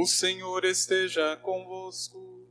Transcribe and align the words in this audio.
O 0.00 0.06
Senhor 0.06 0.64
esteja 0.64 1.36
convosco. 1.36 2.48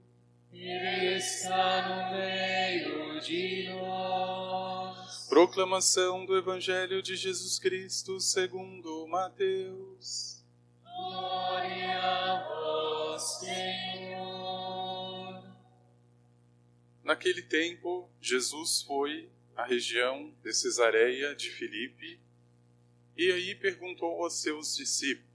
Ele 0.53 1.15
está 1.17 1.89
no 1.89 2.11
meio 2.15 3.19
de 3.21 3.69
nós. 3.69 5.25
Proclamação 5.27 6.27
do 6.27 6.37
Evangelho 6.37 7.01
de 7.01 7.15
Jesus 7.15 7.57
Cristo 7.57 8.19
segundo 8.19 9.07
Mateus. 9.07 10.45
Glória 10.83 11.99
a 11.99 12.47
vós, 12.47 13.39
Senhor. 13.39 14.63
Naquele 17.03 17.41
tempo, 17.41 18.07
Jesus 18.21 18.83
foi 18.83 19.27
à 19.55 19.65
região 19.65 20.31
de 20.43 20.53
Cesareia 20.53 21.35
de 21.35 21.49
Filipe 21.49 22.19
e 23.17 23.31
aí 23.31 23.55
perguntou 23.55 24.23
aos 24.23 24.39
seus 24.39 24.75
discípulos: 24.75 25.28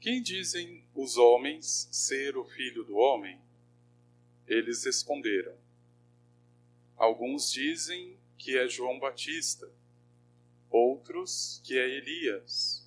Quem 0.00 0.22
dizem 0.22 0.82
os 0.94 1.18
homens 1.18 1.86
ser 1.92 2.34
o 2.34 2.44
filho 2.46 2.82
do 2.84 2.96
homem? 2.96 3.38
Eles 4.46 4.82
responderam: 4.82 5.54
Alguns 6.96 7.52
dizem 7.52 8.16
que 8.38 8.56
é 8.56 8.66
João 8.66 8.98
Batista, 8.98 9.70
outros 10.70 11.60
que 11.62 11.78
é 11.78 11.86
Elias, 11.86 12.82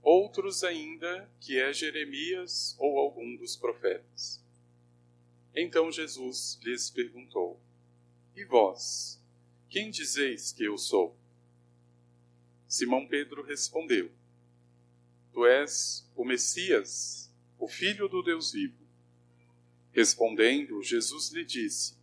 outros 0.00 0.64
ainda 0.64 1.30
que 1.38 1.60
é 1.60 1.70
Jeremias 1.70 2.74
ou 2.78 2.98
algum 2.98 3.36
dos 3.36 3.54
profetas. 3.54 4.42
Então 5.54 5.92
Jesus 5.92 6.58
lhes 6.62 6.88
perguntou: 6.88 7.60
E 8.34 8.42
vós, 8.46 9.22
quem 9.68 9.90
dizeis 9.90 10.50
que 10.50 10.64
eu 10.64 10.78
sou? 10.78 11.14
Simão 12.66 13.06
Pedro 13.06 13.42
respondeu: 13.42 14.10
Tu 15.30 15.44
és 15.44 16.07
o 16.18 16.24
Messias, 16.24 17.32
o 17.60 17.68
Filho 17.68 18.08
do 18.08 18.24
Deus 18.24 18.50
vivo. 18.50 18.76
Respondendo, 19.92 20.82
Jesus 20.82 21.30
lhe 21.30 21.44
disse: 21.44 21.96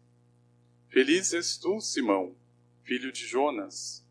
Feliz 0.87 1.33
és 1.33 1.57
tu, 1.57 1.81
Simão, 1.81 2.33
filho 2.85 3.11
de 3.11 3.27
Jonas, 3.27 4.07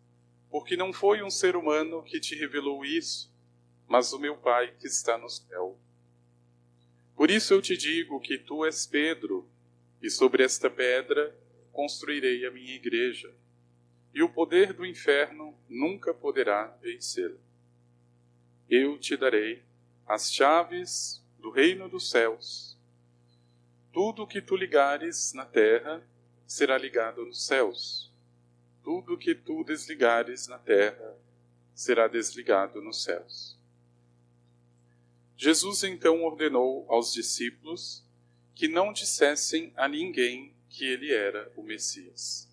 porque 0.50 0.76
não 0.76 0.92
foi 0.92 1.22
um 1.22 1.30
ser 1.30 1.56
humano 1.56 2.02
que 2.02 2.20
te 2.20 2.34
revelou 2.34 2.84
isso, 2.84 3.32
mas 3.88 4.12
o 4.12 4.18
meu 4.18 4.36
Pai 4.36 4.74
que 4.78 4.86
está 4.86 5.16
no 5.16 5.30
céu. 5.30 5.78
Por 7.16 7.30
isso 7.30 7.54
eu 7.54 7.62
te 7.62 7.74
digo 7.74 8.20
que 8.20 8.36
tu 8.36 8.62
és 8.66 8.86
Pedro, 8.86 9.48
e 10.02 10.10
sobre 10.10 10.44
esta 10.44 10.68
pedra 10.68 11.34
construirei 11.72 12.44
a 12.44 12.50
minha 12.50 12.74
igreja, 12.74 13.34
e 14.12 14.22
o 14.22 14.28
poder 14.28 14.74
do 14.74 14.84
inferno 14.84 15.58
nunca 15.66 16.12
poderá 16.12 16.66
vencê-la. 16.82 17.38
Eu 18.68 18.98
te 18.98 19.16
darei 19.16 19.62
as 20.06 20.32
chaves 20.32 21.22
do 21.38 21.50
reino 21.50 21.88
dos 21.88 22.10
céus. 22.10 22.76
Tudo 23.92 24.22
o 24.22 24.26
que 24.26 24.40
tu 24.40 24.56
ligares 24.56 25.32
na 25.32 25.44
terra 25.44 26.02
será 26.46 26.76
ligado 26.76 27.24
nos 27.24 27.46
céus. 27.46 28.12
Tudo 28.82 29.14
o 29.14 29.18
que 29.18 29.34
tu 29.34 29.64
desligares 29.64 30.46
na 30.46 30.58
terra 30.58 31.16
será 31.74 32.06
desligado 32.06 32.82
nos 32.82 33.02
céus. 33.02 33.58
Jesus 35.36 35.84
então 35.84 36.22
ordenou 36.22 36.86
aos 36.88 37.12
discípulos 37.12 38.04
que 38.54 38.68
não 38.68 38.92
dissessem 38.92 39.72
a 39.76 39.88
ninguém 39.88 40.54
que 40.68 40.84
ele 40.84 41.12
era 41.12 41.52
o 41.56 41.62
Messias. 41.62 42.48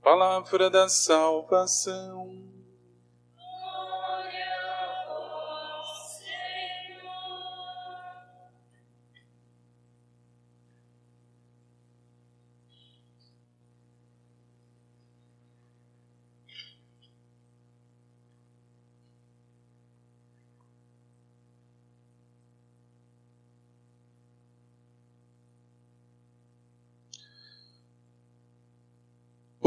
Palavra 0.00 0.70
da 0.70 0.88
salvação. 0.88 2.56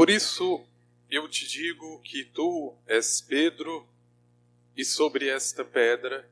Por 0.00 0.08
isso 0.08 0.66
eu 1.10 1.28
te 1.28 1.46
digo 1.46 2.00
que 2.00 2.24
tu 2.24 2.74
és 2.86 3.20
Pedro, 3.20 3.86
e 4.74 4.82
sobre 4.82 5.28
esta 5.28 5.62
pedra 5.62 6.26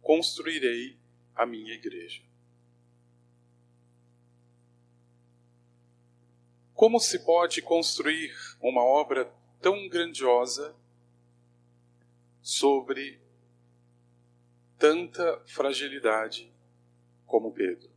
construirei 0.00 0.96
a 1.34 1.44
minha 1.44 1.74
igreja. 1.74 2.22
Como 6.74 7.00
se 7.00 7.24
pode 7.24 7.60
construir 7.60 8.32
uma 8.60 8.84
obra 8.84 9.28
tão 9.60 9.88
grandiosa 9.88 10.76
sobre 12.40 13.18
tanta 14.78 15.42
fragilidade 15.44 16.48
como 17.26 17.50
Pedro? 17.50 17.93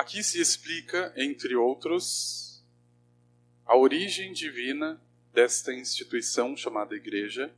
Aqui 0.00 0.24
se 0.24 0.40
explica, 0.40 1.12
entre 1.14 1.54
outros, 1.54 2.64
a 3.66 3.76
origem 3.76 4.32
divina 4.32 4.98
desta 5.30 5.74
instituição 5.74 6.56
chamada 6.56 6.96
Igreja, 6.96 7.54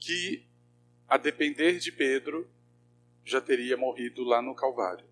que, 0.00 0.44
a 1.06 1.16
depender 1.16 1.78
de 1.78 1.92
Pedro, 1.92 2.50
já 3.24 3.40
teria 3.40 3.76
morrido 3.76 4.24
lá 4.24 4.42
no 4.42 4.52
Calvário. 4.52 5.06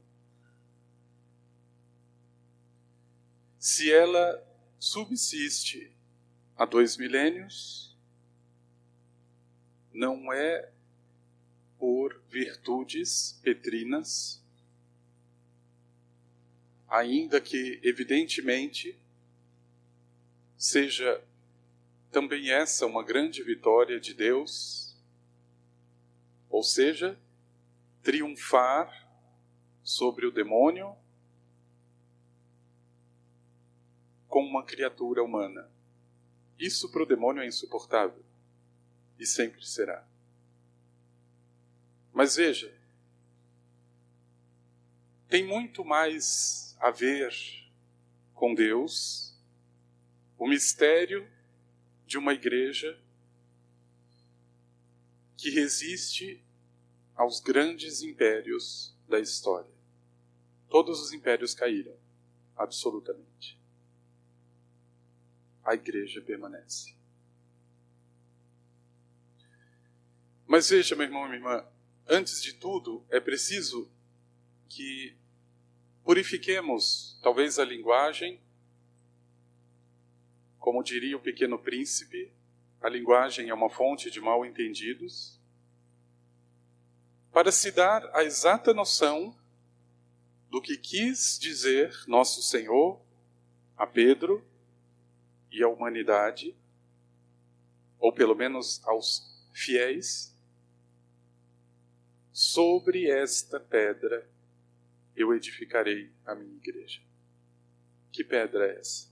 Se 3.56 3.92
ela 3.92 4.44
subsiste 4.80 5.92
há 6.56 6.64
dois 6.64 6.96
milênios, 6.96 7.96
não 9.94 10.32
é 10.32 10.72
por 11.78 12.20
virtudes 12.28 13.38
petrinas, 13.44 14.42
ainda 16.88 17.40
que, 17.40 17.80
evidentemente, 17.82 18.98
seja 20.56 21.22
também 22.10 22.50
essa 22.50 22.86
uma 22.86 23.04
grande 23.04 23.42
vitória 23.42 24.00
de 24.00 24.14
Deus, 24.14 24.96
ou 26.48 26.62
seja, 26.62 27.18
triunfar 28.02 29.06
sobre 29.82 30.26
o 30.26 30.30
demônio 30.30 30.96
com 34.26 34.44
uma 34.44 34.64
criatura 34.64 35.22
humana. 35.22 35.70
Isso 36.58 36.90
para 36.90 37.02
o 37.02 37.06
demônio 37.06 37.42
é 37.42 37.46
insuportável 37.46 38.24
e 39.18 39.26
sempre 39.26 39.64
será. 39.64 40.06
Mas 42.12 42.36
veja, 42.36 42.74
tem 45.28 45.46
muito 45.46 45.84
mais 45.84 46.67
a 46.78 46.90
ver 46.90 47.32
com 48.34 48.54
Deus, 48.54 49.36
o 50.38 50.46
mistério 50.46 51.28
de 52.06 52.16
uma 52.16 52.32
igreja 52.32 52.98
que 55.36 55.50
resiste 55.50 56.42
aos 57.14 57.40
grandes 57.40 58.02
impérios 58.02 58.96
da 59.08 59.18
história. 59.18 59.70
Todos 60.68 61.00
os 61.00 61.12
impérios 61.12 61.54
caíram, 61.54 61.96
absolutamente. 62.56 63.58
A 65.64 65.74
igreja 65.74 66.20
permanece. 66.20 66.94
Mas 70.46 70.70
veja, 70.70 70.96
meu 70.96 71.06
irmão 71.06 71.26
e 71.26 71.28
minha 71.28 71.38
irmã, 71.38 71.66
antes 72.06 72.40
de 72.40 72.54
tudo, 72.54 73.04
é 73.10 73.20
preciso 73.20 73.90
que 74.68 75.16
purifiquemos 76.08 77.20
talvez 77.22 77.58
a 77.58 77.64
linguagem, 77.66 78.40
como 80.58 80.82
diria 80.82 81.14
o 81.14 81.20
pequeno 81.20 81.58
príncipe, 81.58 82.32
a 82.80 82.88
linguagem 82.88 83.50
é 83.50 83.54
uma 83.54 83.68
fonte 83.68 84.10
de 84.10 84.18
mal 84.18 84.42
entendidos, 84.46 85.38
para 87.30 87.52
se 87.52 87.70
dar 87.70 88.08
a 88.16 88.24
exata 88.24 88.72
noção 88.72 89.36
do 90.48 90.62
que 90.62 90.78
quis 90.78 91.38
dizer 91.38 91.94
nosso 92.06 92.40
Senhor 92.40 92.98
a 93.76 93.86
Pedro 93.86 94.42
e 95.52 95.62
à 95.62 95.68
humanidade, 95.68 96.56
ou 97.98 98.14
pelo 98.14 98.34
menos 98.34 98.82
aos 98.86 99.46
fiéis, 99.52 100.34
sobre 102.32 103.10
esta 103.10 103.60
pedra 103.60 104.26
eu 105.18 105.34
edificarei 105.34 106.12
a 106.24 106.34
minha 106.34 106.56
igreja. 106.56 107.02
Que 108.12 108.22
pedra 108.22 108.66
é 108.66 108.78
essa? 108.78 109.08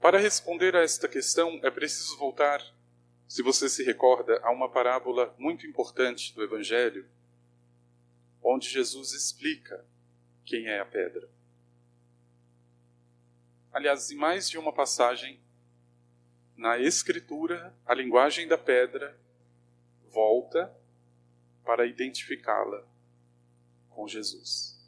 Para 0.00 0.18
responder 0.18 0.74
a 0.74 0.80
esta 0.80 1.06
questão, 1.06 1.60
é 1.62 1.70
preciso 1.70 2.16
voltar, 2.16 2.64
se 3.28 3.42
você 3.42 3.68
se 3.68 3.84
recorda, 3.84 4.40
a 4.42 4.50
uma 4.50 4.70
parábola 4.70 5.34
muito 5.38 5.66
importante 5.66 6.34
do 6.34 6.42
Evangelho, 6.42 7.06
onde 8.42 8.68
Jesus 8.68 9.12
explica 9.12 9.84
quem 10.44 10.66
é 10.68 10.80
a 10.80 10.86
pedra. 10.86 11.28
Aliás, 13.70 14.10
em 14.10 14.16
mais 14.16 14.48
de 14.48 14.56
uma 14.56 14.72
passagem, 14.72 15.38
na 16.56 16.78
Escritura, 16.78 17.74
a 17.84 17.94
linguagem 17.94 18.48
da 18.48 18.56
pedra 18.56 19.16
volta 20.12 20.74
para 21.64 21.86
identificá-la 21.86 22.86
com 23.88 24.06
Jesus. 24.06 24.78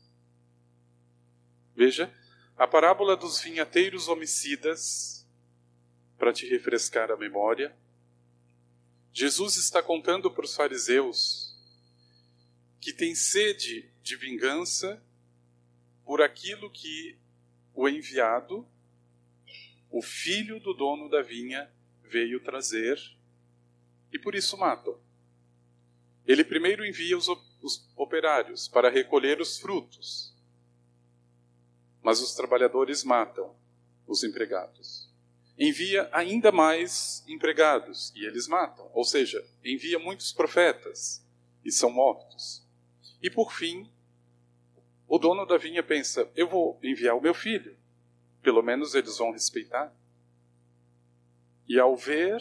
Veja, 1.74 2.12
a 2.56 2.66
parábola 2.66 3.16
dos 3.16 3.40
vinhateiros 3.40 4.08
homicidas, 4.08 5.26
para 6.18 6.32
te 6.32 6.46
refrescar 6.46 7.10
a 7.10 7.16
memória, 7.16 7.76
Jesus 9.12 9.56
está 9.56 9.82
contando 9.82 10.30
para 10.30 10.44
os 10.44 10.54
fariseus 10.54 11.52
que 12.80 12.92
tem 12.92 13.14
sede 13.14 13.90
de 14.02 14.16
vingança 14.16 15.02
por 16.04 16.22
aquilo 16.22 16.70
que 16.70 17.16
o 17.74 17.88
enviado, 17.88 18.66
o 19.90 20.02
filho 20.02 20.60
do 20.60 20.74
dono 20.74 21.08
da 21.08 21.22
vinha, 21.22 21.70
veio 22.02 22.42
trazer 22.42 22.98
e 24.12 24.18
por 24.18 24.34
isso 24.34 24.56
matam. 24.56 25.01
Ele 26.26 26.44
primeiro 26.44 26.86
envia 26.86 27.16
os, 27.16 27.28
os 27.60 27.88
operários 27.96 28.68
para 28.68 28.90
recolher 28.90 29.40
os 29.40 29.58
frutos, 29.58 30.34
mas 32.02 32.20
os 32.20 32.34
trabalhadores 32.34 33.02
matam 33.02 33.54
os 34.06 34.22
empregados. 34.22 35.10
Envia 35.58 36.08
ainda 36.12 36.50
mais 36.50 37.24
empregados 37.28 38.12
e 38.16 38.24
eles 38.24 38.48
matam, 38.48 38.90
ou 38.94 39.04
seja, 39.04 39.44
envia 39.64 39.98
muitos 39.98 40.32
profetas 40.32 41.24
e 41.64 41.70
são 41.70 41.90
mortos. 41.90 42.66
E 43.22 43.30
por 43.30 43.52
fim, 43.52 43.90
o 45.06 45.18
dono 45.18 45.44
da 45.44 45.56
vinha 45.56 45.82
pensa: 45.82 46.30
eu 46.34 46.48
vou 46.48 46.78
enviar 46.82 47.16
o 47.16 47.20
meu 47.20 47.34
filho, 47.34 47.76
pelo 48.42 48.62
menos 48.62 48.94
eles 48.94 49.18
vão 49.18 49.30
respeitar. 49.30 49.94
E 51.68 51.78
ao 51.78 51.96
ver 51.96 52.40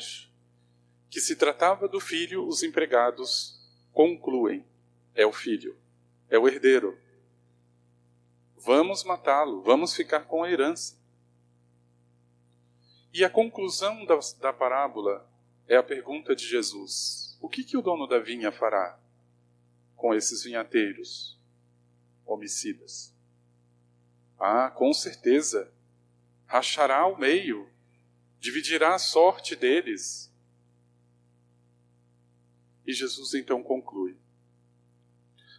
que 1.10 1.20
se 1.20 1.36
tratava 1.36 1.88
do 1.88 2.00
filho, 2.00 2.48
os 2.48 2.64
empregados 2.64 3.61
concluem: 3.94 4.66
é 5.14 5.26
o 5.26 5.32
filho, 5.32 5.78
é 6.30 6.38
o 6.38 6.48
herdeiro. 6.48 6.98
Vamos 8.58 9.04
matá-lo, 9.04 9.62
vamos 9.62 9.96
ficar 9.96 10.26
com 10.26 10.44
a 10.44 10.52
herança. 10.52 11.00
E 13.14 13.26
a 13.26 13.30
conclusão 13.30 14.06
da, 14.06 14.18
da 14.40 14.54
parábola 14.54 15.30
é 15.68 15.76
a 15.76 15.84
pergunta 15.84 16.36
de 16.36 16.48
Jesus: 16.48 17.38
o 17.42 17.50
que, 17.50 17.64
que 17.64 17.78
o 17.78 17.82
dono 17.82 18.08
da 18.08 18.20
vinha 18.20 18.52
fará 18.52 19.00
com 19.96 20.14
esses 20.14 20.44
vinhateiros? 20.44 21.42
homicidas. 22.34 23.14
Ah, 24.40 24.70
com 24.70 24.92
certeza, 24.94 25.72
rachará 26.46 27.00
ao 27.00 27.18
meio, 27.18 27.70
dividirá 28.40 28.96
a 28.96 29.00
sorte 29.00 29.56
deles. 29.56 30.31
E 32.86 32.94
Jesus 32.94 33.34
então 33.34 33.62
conclui: 33.62 34.16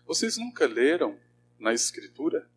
Vocês 0.06 0.36
nunca 0.36 0.66
leram 0.66 1.18
na 1.58 1.72
Escritura? 1.72 2.48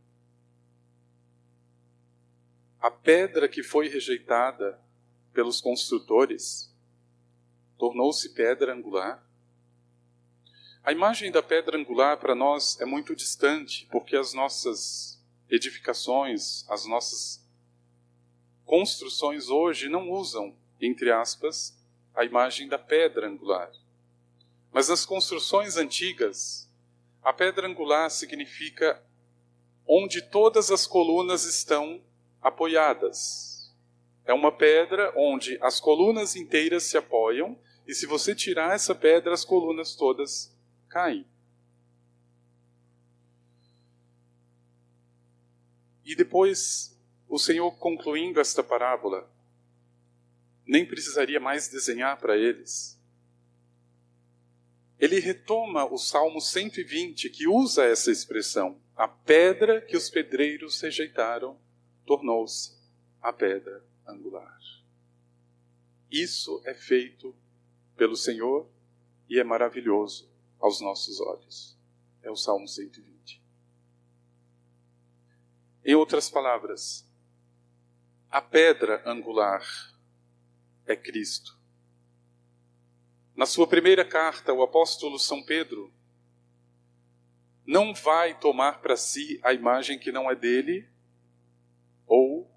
A 2.79 2.91
pedra 2.91 3.47
que 3.47 3.63
foi 3.63 3.87
rejeitada 3.87 4.79
pelos 5.33 5.59
construtores 5.59 6.71
tornou-se 7.77 8.29
pedra 8.33 8.73
angular. 8.73 9.23
A 10.83 10.91
imagem 10.91 11.31
da 11.31 11.41
pedra 11.41 11.77
angular 11.77 12.17
para 12.17 12.35
nós 12.35 12.79
é 12.79 12.85
muito 12.85 13.15
distante, 13.15 13.87
porque 13.91 14.15
as 14.15 14.33
nossas 14.33 15.19
edificações, 15.49 16.67
as 16.69 16.85
nossas 16.85 17.43
construções 18.65 19.49
hoje 19.49 19.89
não 19.89 20.09
usam, 20.11 20.55
entre 20.79 21.11
aspas, 21.11 21.75
a 22.15 22.23
imagem 22.23 22.67
da 22.67 22.77
pedra 22.77 23.27
angular. 23.27 23.71
Mas 24.75 24.89
nas 24.89 25.05
construções 25.05 25.77
antigas, 25.77 26.69
a 27.23 27.31
pedra 27.31 27.65
angular 27.65 28.11
significa 28.11 29.01
onde 29.87 30.21
todas 30.21 30.69
as 30.69 30.85
colunas 30.85 31.45
estão 31.45 32.03
apoiadas. 32.41 33.73
É 34.25 34.33
uma 34.33 34.51
pedra 34.51 35.13
onde 35.15 35.57
as 35.61 35.79
colunas 35.79 36.35
inteiras 36.35 36.83
se 36.83 36.97
apoiam, 36.97 37.57
e 37.87 37.93
se 37.93 38.05
você 38.05 38.35
tirar 38.35 38.75
essa 38.75 38.93
pedra, 38.93 39.33
as 39.33 39.45
colunas 39.45 39.95
todas 39.95 40.53
caem. 40.89 41.25
E 46.03 46.17
depois, 46.17 46.99
o 47.29 47.39
Senhor 47.39 47.71
concluindo 47.77 48.41
esta 48.41 48.61
parábola, 48.61 49.31
nem 50.65 50.85
precisaria 50.85 51.39
mais 51.39 51.69
desenhar 51.69 52.17
para 52.17 52.35
eles. 52.35 52.94
Ele 54.99 55.19
retoma 55.19 55.85
o 55.85 55.97
Salmo 55.97 56.39
120, 56.39 57.29
que 57.29 57.47
usa 57.47 57.85
essa 57.85 58.11
expressão: 58.11 58.79
a 58.95 59.07
pedra 59.07 59.81
que 59.81 59.97
os 59.97 60.09
pedreiros 60.09 60.79
rejeitaram 60.81 61.59
tornou-se 62.05 62.73
a 63.21 63.33
pedra 63.33 63.83
angular. 64.07 64.55
Isso 66.09 66.61
é 66.65 66.73
feito 66.73 67.35
pelo 67.97 68.15
Senhor 68.15 68.69
e 69.29 69.39
é 69.39 69.43
maravilhoso 69.43 70.29
aos 70.59 70.79
nossos 70.79 71.19
olhos. 71.19 71.77
É 72.21 72.31
o 72.31 72.35
Salmo 72.35 72.67
120. 72.67 73.41
Em 75.83 75.93
outras 75.93 76.29
palavras, 76.29 77.05
a 78.31 78.41
pedra 78.41 79.03
angular 79.05 79.63
é 80.85 80.95
Cristo. 80.95 81.57
Na 83.35 83.45
sua 83.45 83.67
primeira 83.67 84.05
carta, 84.05 84.53
o 84.53 84.63
apóstolo 84.63 85.19
São 85.19 85.43
Pedro 85.43 85.91
não 87.65 87.93
vai 87.93 88.37
tomar 88.37 88.79
para 88.81 88.95
si 88.95 89.39
a 89.43 89.51
imagem 89.51 89.99
que 89.99 90.11
não 90.11 90.29
é 90.29 90.35
dele 90.35 90.87
ou 92.05 92.49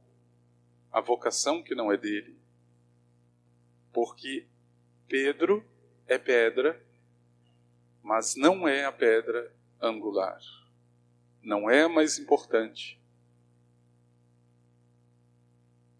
a 0.92 1.00
vocação 1.00 1.62
que 1.62 1.74
não 1.74 1.90
é 1.90 1.96
dele. 1.96 2.36
Porque 3.92 4.46
Pedro 5.08 5.64
é 6.06 6.18
pedra 6.18 6.80
mas 8.08 8.34
não 8.36 8.66
é 8.66 8.86
a 8.86 8.90
pedra 8.90 9.52
angular. 9.78 10.40
Não 11.42 11.68
é 11.68 11.82
a 11.82 11.88
mais 11.90 12.18
importante. 12.18 12.98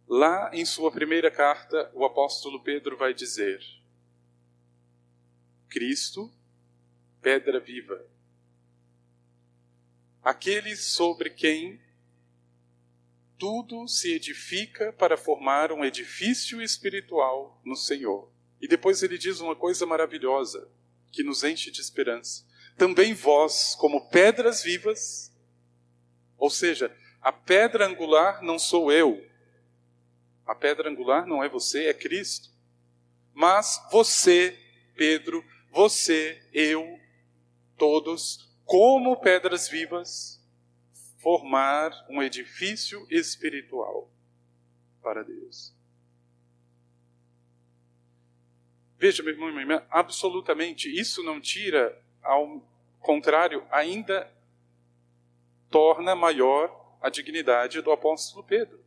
Lá 0.08 0.50
em 0.54 0.64
sua 0.64 0.90
primeira 0.90 1.30
carta, 1.30 1.90
o 1.92 2.06
apóstolo 2.06 2.62
Pedro 2.62 2.96
vai 2.96 3.12
dizer: 3.12 3.60
Cristo, 5.68 6.32
pedra 7.20 7.60
viva, 7.60 8.04
aquele 10.22 10.76
sobre 10.76 11.30
quem 11.30 11.80
tudo 13.38 13.86
se 13.86 14.12
edifica 14.12 14.92
para 14.92 15.16
formar 15.16 15.70
um 15.70 15.84
edifício 15.84 16.60
espiritual 16.60 17.60
no 17.64 17.76
Senhor. 17.76 18.30
E 18.60 18.66
depois 18.66 19.02
ele 19.02 19.16
diz 19.16 19.40
uma 19.40 19.54
coisa 19.54 19.86
maravilhosa 19.86 20.68
que 21.12 21.22
nos 21.22 21.44
enche 21.44 21.70
de 21.70 21.80
esperança. 21.80 22.44
Também 22.76 23.14
vós, 23.14 23.76
como 23.76 24.08
pedras 24.08 24.62
vivas, 24.62 25.32
ou 26.36 26.50
seja, 26.50 26.94
a 27.20 27.32
pedra 27.32 27.86
angular 27.86 28.42
não 28.42 28.58
sou 28.58 28.92
eu. 28.92 29.24
A 30.46 30.54
pedra 30.54 30.88
angular 30.88 31.26
não 31.26 31.42
é 31.42 31.48
você, 31.48 31.86
é 31.86 31.94
Cristo. 31.94 32.50
Mas 33.32 33.80
você, 33.90 34.58
Pedro, 34.96 35.44
você, 35.72 36.42
eu, 36.52 36.98
todos, 37.76 38.48
como 38.64 39.16
pedras 39.16 39.68
vivas, 39.68 40.38
formar 41.18 41.92
um 42.08 42.22
edifício 42.22 43.06
espiritual 43.10 44.10
para 45.02 45.22
Deus. 45.22 45.74
Veja, 48.98 49.22
meu 49.22 49.32
irmão 49.32 49.48
e 49.48 49.52
minha 49.52 49.62
irmã, 49.62 49.86
absolutamente 49.90 50.88
isso 50.88 51.22
não 51.22 51.40
tira, 51.40 51.96
ao 52.22 52.60
contrário, 53.00 53.64
ainda 53.70 54.30
torna 55.70 56.16
maior 56.16 56.98
a 57.00 57.08
dignidade 57.08 57.80
do 57.80 57.92
apóstolo 57.92 58.44
Pedro. 58.44 58.82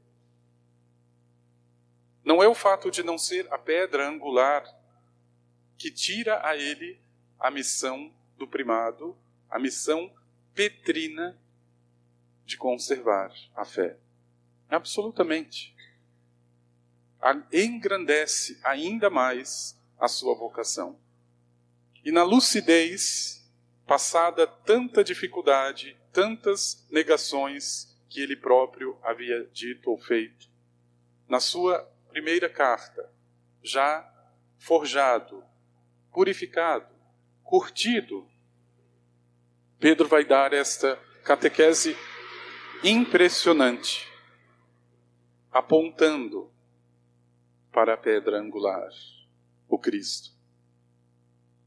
Não 2.24 2.44
é 2.44 2.48
o 2.48 2.54
fato 2.54 2.92
de 2.92 3.04
não 3.04 3.18
ser 3.18 3.52
a 3.52 3.58
pedra 3.58 4.08
angular 4.08 4.64
que 5.82 5.90
tira 5.90 6.48
a 6.48 6.56
ele 6.56 7.02
a 7.40 7.50
missão 7.50 8.14
do 8.38 8.48
primado, 8.48 9.18
a 9.50 9.58
missão 9.58 10.14
petrina 10.54 11.36
de 12.46 12.56
conservar 12.56 13.34
a 13.56 13.66
fé. 13.66 13.98
Absolutamente. 14.70 15.76
engrandece 17.52 18.60
ainda 18.64 19.10
mais 19.10 19.76
a 20.00 20.08
sua 20.08 20.36
vocação. 20.36 21.00
E 22.06 22.12
na 22.12 22.22
lucidez, 22.22 23.52
passada 23.88 24.46
tanta 24.46 25.04
dificuldade, 25.04 25.98
tantas 26.14 26.86
negações 26.92 28.00
que 28.08 28.22
ele 28.22 28.36
próprio 28.36 29.00
havia 29.02 29.50
dito 29.52 29.90
ou 29.90 29.98
feito, 29.98 30.48
na 31.28 31.40
sua 31.40 31.80
primeira 32.12 32.48
carta, 32.48 33.12
já 33.64 34.08
forjado, 34.60 35.44
purificado, 36.12 36.94
curtido, 37.44 38.30
Pedro 39.80 40.08
vai 40.08 40.24
dar 40.24 40.54
esta 40.54 40.96
catequese 41.24 41.98
impressionante, 42.84 44.08
apontando 45.52 46.52
para 47.72 47.94
a 47.96 47.98
pedra 47.98 48.40
angular, 48.40 48.90
o 49.68 49.80
Cristo. 49.80 50.32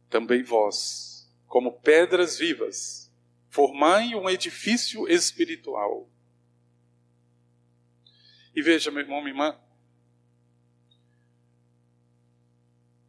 Também 0.09 0.43
vós, 0.43 1.29
como 1.49 1.81
pedras 1.81 2.39
vivas, 2.39 3.13
formai 3.49 4.15
um 4.15 4.29
edifício 4.31 5.09
espiritual. 5.09 6.09
E 8.55 8.63
veja, 8.63 8.91
meu 8.91 9.01
irmão, 9.01 9.21
minha 9.21 9.33
irmã, 9.33 9.59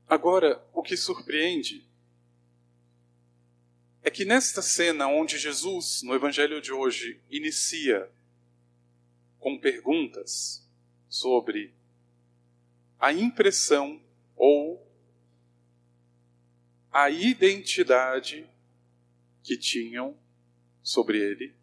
agora 0.07 0.63
o 0.73 0.81
que 0.81 0.95
surpreende 0.95 1.87
é 4.01 4.11
que 4.11 4.23
nesta 4.23 4.61
cena 4.61 5.07
onde 5.07 5.37
Jesus, 5.37 6.03
no 6.03 6.13
Evangelho 6.13 6.61
de 6.61 6.71
hoje, 6.71 7.19
inicia 7.29 8.09
com 9.39 9.59
perguntas 9.59 10.67
sobre 11.09 11.73
a 12.99 13.11
impressão 13.11 14.01
ou 14.35 14.85
a 16.91 17.09
identidade 17.09 18.49
que 19.43 19.57
tinham 19.57 20.17
sobre 20.81 21.19
ele, 21.19 21.53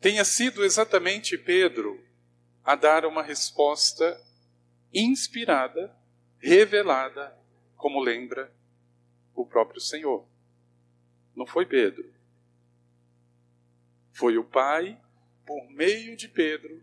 tenha 0.00 0.24
sido 0.24 0.64
exatamente 0.64 1.36
Pedro 1.36 2.00
a 2.64 2.74
dar 2.74 3.04
uma 3.04 3.22
resposta 3.22 4.20
inspirada, 4.92 5.94
revelada, 6.38 7.36
como 7.76 8.00
lembra 8.00 8.52
o 9.34 9.44
próprio 9.46 9.80
Senhor. 9.80 10.26
Não 11.34 11.46
foi 11.46 11.66
Pedro. 11.66 12.12
Foi 14.12 14.38
o 14.38 14.44
Pai, 14.44 15.00
por 15.44 15.70
meio 15.70 16.16
de 16.16 16.28
Pedro, 16.28 16.82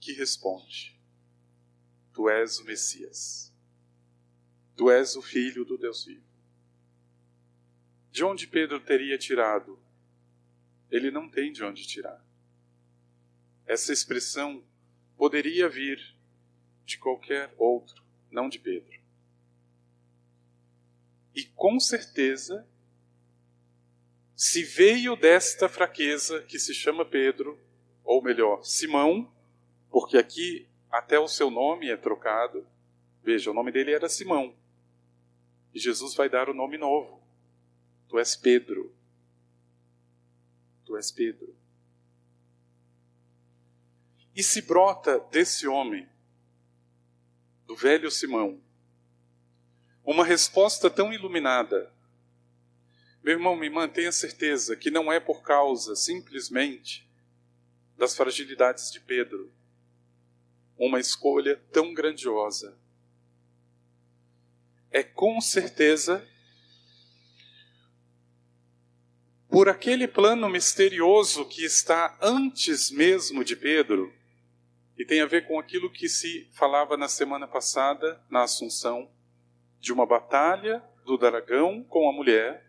que 0.00 0.12
responde: 0.12 1.00
Tu 2.12 2.28
és 2.28 2.58
o 2.58 2.64
Messias. 2.64 3.52
Tu 4.76 4.90
és 4.90 5.16
o 5.16 5.22
Filho 5.22 5.64
do 5.64 5.78
Deus 5.78 6.04
vivo. 6.04 6.24
De 8.10 8.24
onde 8.24 8.46
Pedro 8.46 8.80
teria 8.80 9.16
tirado? 9.16 9.78
Ele 10.90 11.10
não 11.10 11.28
tem 11.28 11.52
de 11.52 11.64
onde 11.64 11.86
tirar. 11.86 12.24
Essa 13.66 13.92
expressão 13.92 14.62
poderia 15.16 15.68
vir 15.68 16.14
de 16.84 16.98
qualquer 16.98 17.52
outro, 17.56 18.03
não 18.34 18.48
de 18.48 18.58
Pedro. 18.58 19.00
E 21.34 21.44
com 21.44 21.80
certeza 21.80 22.66
se 24.36 24.62
veio 24.62 25.16
desta 25.16 25.68
fraqueza 25.68 26.42
que 26.42 26.58
se 26.58 26.74
chama 26.74 27.04
Pedro, 27.04 27.58
ou 28.04 28.22
melhor, 28.22 28.62
Simão, 28.64 29.32
porque 29.90 30.18
aqui 30.18 30.68
até 30.90 31.18
o 31.18 31.28
seu 31.28 31.50
nome 31.50 31.88
é 31.88 31.96
trocado. 31.96 32.66
Veja, 33.22 33.50
o 33.50 33.54
nome 33.54 33.72
dele 33.72 33.92
era 33.92 34.08
Simão. 34.08 34.54
E 35.72 35.78
Jesus 35.78 36.14
vai 36.14 36.28
dar 36.28 36.48
o 36.48 36.54
nome 36.54 36.76
novo. 36.76 37.22
Tu 38.08 38.18
és 38.18 38.36
Pedro. 38.36 38.94
Tu 40.84 40.96
és 40.96 41.10
Pedro. 41.10 41.54
E 44.36 44.42
se 44.42 44.62
brota 44.62 45.18
desse 45.30 45.66
homem, 45.66 46.08
do 47.66 47.76
velho 47.76 48.10
Simão, 48.10 48.60
uma 50.04 50.24
resposta 50.24 50.90
tão 50.90 51.12
iluminada 51.12 51.94
meu 53.24 53.32
irmão, 53.32 53.56
me 53.56 53.70
mantenha 53.70 54.12
certeza 54.12 54.76
que 54.76 54.90
não 54.90 55.10
é 55.10 55.18
por 55.18 55.40
causa 55.40 55.96
simplesmente 55.96 57.10
das 57.96 58.14
fragilidades 58.14 58.92
de 58.92 59.00
Pedro 59.00 59.50
uma 60.76 61.00
escolha 61.00 61.56
tão 61.72 61.94
grandiosa. 61.94 62.76
É 64.90 65.02
com 65.02 65.40
certeza 65.40 66.22
por 69.48 69.70
aquele 69.70 70.06
plano 70.06 70.50
misterioso 70.50 71.46
que 71.46 71.64
está 71.64 72.18
antes 72.20 72.90
mesmo 72.90 73.42
de 73.42 73.56
Pedro, 73.56 74.12
e 74.96 75.04
tem 75.04 75.20
a 75.20 75.26
ver 75.26 75.46
com 75.46 75.58
aquilo 75.58 75.90
que 75.90 76.08
se 76.08 76.48
falava 76.52 76.96
na 76.96 77.08
semana 77.08 77.48
passada, 77.48 78.22
na 78.30 78.42
Assunção, 78.42 79.10
de 79.80 79.92
uma 79.92 80.06
batalha 80.06 80.82
do 81.04 81.18
dragão 81.18 81.82
com 81.84 82.08
a 82.08 82.12
mulher, 82.12 82.64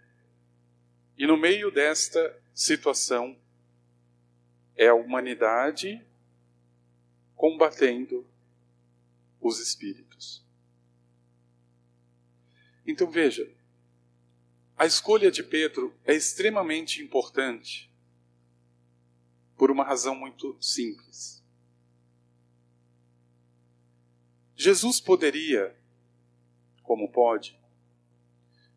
e 1.17 1.25
no 1.25 1.37
meio 1.37 1.71
desta 1.71 2.37
situação 2.53 3.37
é 4.75 4.87
a 4.87 4.95
humanidade 4.95 6.05
combatendo 7.35 8.27
os 9.39 9.59
espíritos. 9.59 10.43
Então 12.85 13.09
veja, 13.09 13.49
a 14.77 14.85
escolha 14.85 15.31
de 15.31 15.41
Pedro 15.41 15.95
é 16.03 16.13
extremamente 16.13 17.01
importante 17.01 17.89
por 19.57 19.71
uma 19.71 19.83
razão 19.85 20.15
muito 20.15 20.57
simples. 20.61 21.44
Jesus 24.55 25.01
poderia, 25.01 25.75
como 26.81 27.11
pode, 27.11 27.59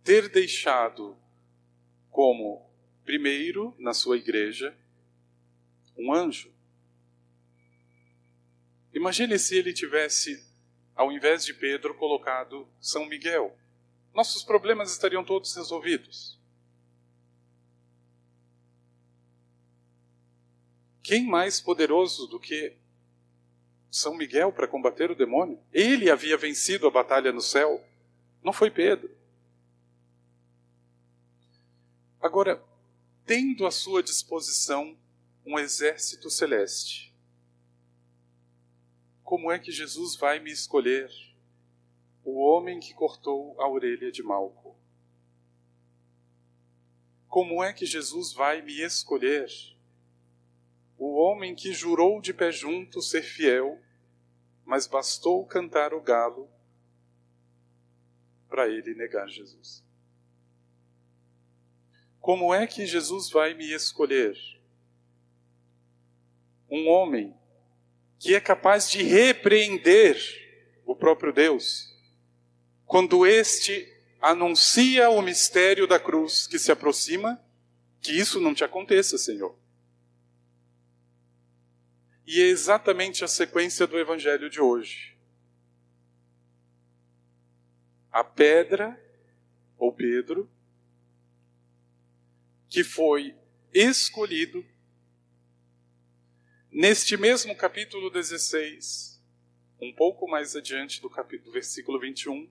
ter 0.03 0.29
deixado 0.29 1.17
como, 2.11 2.69
primeiro, 3.05 3.75
na 3.79 3.95
sua 3.95 4.17
igreja, 4.17 4.77
um 5.97 6.13
anjo. 6.13 6.53
Imagine 8.93 9.39
se 9.39 9.57
ele 9.57 9.73
tivesse, 9.73 10.45
ao 10.97 11.13
invés 11.13 11.45
de 11.45 11.55
Pedro, 11.55 11.95
colocado 11.95 12.69
São 12.81 13.07
Miguel. 13.07 13.57
Nossos 14.13 14.43
problemas 14.43 14.91
estariam 14.91 15.25
todos 15.25 15.55
resolvidos. 15.55 16.39
Quem 21.03 21.25
mais 21.25 21.61
poderoso 21.61 22.27
do 22.27 22.41
que 22.41 22.77
São 23.91 24.17
Miguel 24.17 24.53
para 24.53 24.69
combater 24.69 25.11
o 25.11 25.15
demônio? 25.15 25.59
Ele 25.73 26.11
havia 26.11 26.37
vencido 26.37 26.87
a 26.87 26.91
batalha 26.91 27.33
no 27.33 27.41
céu, 27.41 27.83
não 28.43 28.53
foi 28.53 28.71
Pedro. 28.71 29.11
Agora, 32.21 32.63
tendo 33.25 33.67
à 33.67 33.71
sua 33.71 34.03
disposição 34.03 34.97
um 35.45 35.59
exército 35.59 36.29
celeste, 36.29 37.15
como 39.23 39.53
é 39.53 39.59
que 39.59 39.71
Jesus 39.71 40.17
vai 40.17 40.41
me 40.41 40.51
escolher? 40.51 41.11
O 42.25 42.41
homem 42.41 42.81
que 42.81 42.95
cortou 42.95 43.61
a 43.61 43.69
orelha 43.69 44.11
de 44.11 44.23
Malco. 44.23 44.75
Como 47.29 47.63
é 47.63 47.73
que 47.73 47.85
Jesus 47.85 48.33
vai 48.33 48.63
me 48.63 48.81
escolher? 48.81 49.47
O 50.99 51.15
homem 51.15 51.55
que 51.55 51.73
jurou 51.73 52.21
de 52.21 52.35
pé 52.35 52.51
junto 52.51 53.01
ser 53.01 53.23
fiel, 53.23 53.81
mas 54.65 54.89
bastou 54.89 55.47
cantar 55.47 55.95
o 55.95 56.01
galo 56.01 56.51
para 58.49 58.69
ele 58.69 58.95
negar 58.95 59.29
Jesus. 59.29 59.85
Como 62.21 62.53
é 62.53 62.67
que 62.67 62.85
Jesus 62.85 63.31
vai 63.31 63.55
me 63.55 63.73
escolher? 63.73 64.37
Um 66.69 66.89
homem 66.89 67.35
que 68.19 68.35
é 68.35 68.41
capaz 68.41 68.91
de 68.91 69.03
repreender 69.03 70.19
o 70.85 70.97
próprio 70.97 71.33
Deus, 71.33 71.95
quando 72.85 73.25
este 73.25 73.87
anuncia 74.21 75.09
o 75.11 75.23
mistério 75.23 75.87
da 75.87 76.01
cruz 76.01 76.47
que 76.47 76.59
se 76.59 76.73
aproxima, 76.73 77.41
que 78.01 78.13
isso 78.13 78.41
não 78.41 78.53
te 78.53 78.65
aconteça, 78.65 79.17
Senhor. 79.17 79.57
E 82.31 82.43
é 82.43 82.45
exatamente 82.45 83.25
a 83.25 83.27
sequência 83.27 83.87
do 83.87 83.99
evangelho 83.99 84.51
de 84.51 84.61
hoje. 84.61 85.17
A 88.13 88.23
pedra, 88.23 89.03
ou 89.79 89.91
Pedro, 89.91 90.47
que 92.69 92.85
foi 92.85 93.35
escolhido 93.73 94.63
neste 96.71 97.17
mesmo 97.17 97.57
capítulo 97.57 98.11
16 98.11 99.25
um 99.81 99.91
pouco 99.95 100.29
mais 100.29 100.55
adiante 100.55 101.01
do 101.01 101.09
capítulo 101.09 101.51
versículo 101.51 101.99
21, 101.99 102.47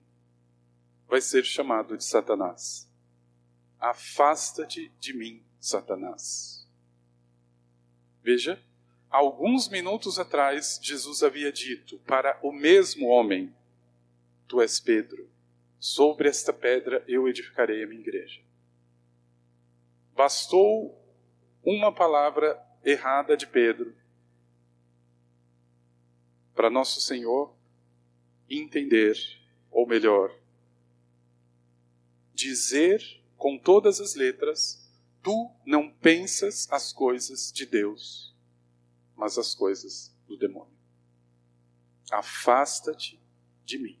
vai 1.06 1.20
ser 1.20 1.44
chamado 1.44 1.96
de 1.96 2.04
Satanás. 2.04 2.90
Afasta-te 3.78 4.88
de 4.98 5.12
mim, 5.12 5.46
Satanás. 5.60 6.68
Veja, 8.24 8.60
alguns 9.10 9.68
minutos 9.68 10.18
atrás, 10.18 10.78
Jesus 10.82 11.22
havia 11.22 11.52
dito 11.52 11.98
para 12.00 12.38
o 12.42 12.52
mesmo 12.52 13.06
homem: 13.06 13.54
Tu 14.46 14.60
és 14.60 14.80
Pedro, 14.80 15.28
sobre 15.78 16.28
esta 16.28 16.52
pedra 16.52 17.04
eu 17.06 17.28
edificarei 17.28 17.82
a 17.82 17.86
minha 17.86 18.00
igreja. 18.00 18.40
Bastou 20.14 20.98
uma 21.62 21.92
palavra 21.92 22.60
errada 22.84 23.36
de 23.36 23.46
Pedro 23.46 23.94
para 26.54 26.70
nosso 26.70 27.00
Senhor 27.00 27.54
entender, 28.50 29.16
ou 29.70 29.86
melhor, 29.86 30.34
dizer 32.34 33.00
com 33.36 33.56
todas 33.56 34.00
as 34.00 34.14
letras: 34.14 34.90
Tu 35.22 35.50
não 35.64 35.88
pensas 35.88 36.66
as 36.70 36.92
coisas 36.92 37.52
de 37.52 37.64
Deus, 37.64 38.34
mas 39.18 39.36
as 39.36 39.52
coisas 39.52 40.16
do 40.28 40.36
demônio. 40.38 40.78
Afasta-te 42.10 43.20
de 43.64 43.78
mim. 43.78 44.00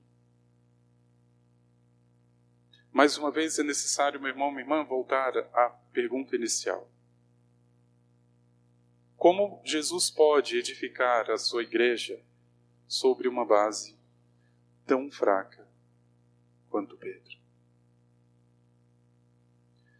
Mais 2.92 3.18
uma 3.18 3.30
vez 3.30 3.58
é 3.58 3.64
necessário, 3.64 4.20
meu 4.20 4.30
irmão, 4.30 4.50
minha 4.50 4.62
irmã, 4.62 4.84
voltar 4.84 5.36
à 5.36 5.68
pergunta 5.92 6.36
inicial. 6.36 6.88
Como 9.16 9.60
Jesus 9.64 10.08
pode 10.08 10.56
edificar 10.56 11.28
a 11.30 11.36
sua 11.36 11.64
igreja 11.64 12.22
sobre 12.86 13.26
uma 13.26 13.44
base 13.44 13.98
tão 14.86 15.10
fraca 15.10 15.68
quanto 16.70 16.96
Pedro. 16.96 17.36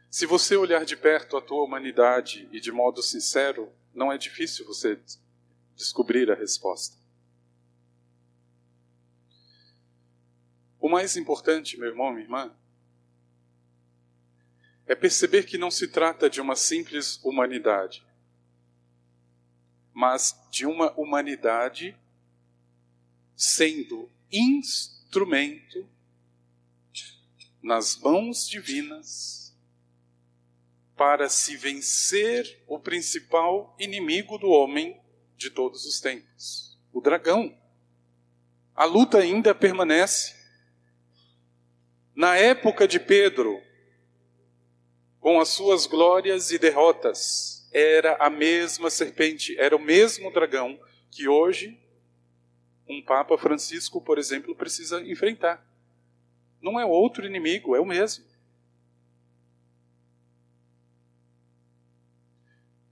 Se 0.08 0.24
você 0.24 0.56
olhar 0.56 0.84
de 0.84 0.96
perto 0.96 1.36
a 1.36 1.42
tua 1.42 1.62
humanidade 1.62 2.48
e 2.50 2.60
de 2.60 2.72
modo 2.72 3.02
sincero, 3.02 3.72
não 3.98 4.12
é 4.12 4.16
difícil 4.16 4.64
você 4.64 4.98
descobrir 5.74 6.30
a 6.30 6.34
resposta. 6.34 6.96
O 10.80 10.88
mais 10.88 11.16
importante, 11.16 11.76
meu 11.76 11.88
irmão, 11.88 12.12
minha 12.12 12.24
irmã, 12.24 12.56
é 14.86 14.94
perceber 14.94 15.44
que 15.44 15.58
não 15.58 15.70
se 15.70 15.88
trata 15.88 16.30
de 16.30 16.40
uma 16.40 16.54
simples 16.54 17.22
humanidade, 17.24 18.06
mas 19.92 20.40
de 20.50 20.64
uma 20.64 20.92
humanidade 20.92 21.98
sendo 23.36 24.08
instrumento 24.30 25.86
nas 27.60 27.98
mãos 27.98 28.48
divinas 28.48 29.47
para 30.98 31.28
se 31.28 31.56
vencer 31.56 32.60
o 32.66 32.80
principal 32.80 33.76
inimigo 33.78 34.36
do 34.36 34.48
homem 34.48 35.00
de 35.36 35.48
todos 35.48 35.86
os 35.86 36.00
tempos, 36.00 36.76
o 36.92 37.00
dragão. 37.00 37.56
A 38.74 38.84
luta 38.84 39.18
ainda 39.18 39.54
permanece. 39.54 40.34
Na 42.16 42.36
época 42.36 42.88
de 42.88 42.98
Pedro, 42.98 43.62
com 45.20 45.40
as 45.40 45.50
suas 45.50 45.86
glórias 45.86 46.50
e 46.50 46.58
derrotas, 46.58 47.70
era 47.72 48.16
a 48.16 48.28
mesma 48.28 48.90
serpente, 48.90 49.56
era 49.56 49.76
o 49.76 49.80
mesmo 49.80 50.32
dragão 50.32 50.78
que 51.12 51.28
hoje 51.28 51.80
um 52.88 53.00
Papa 53.02 53.38
Francisco, 53.38 54.00
por 54.00 54.18
exemplo, 54.18 54.54
precisa 54.56 55.00
enfrentar. 55.02 55.64
Não 56.60 56.80
é 56.80 56.84
outro 56.84 57.24
inimigo, 57.24 57.76
é 57.76 57.80
o 57.80 57.86
mesmo. 57.86 58.24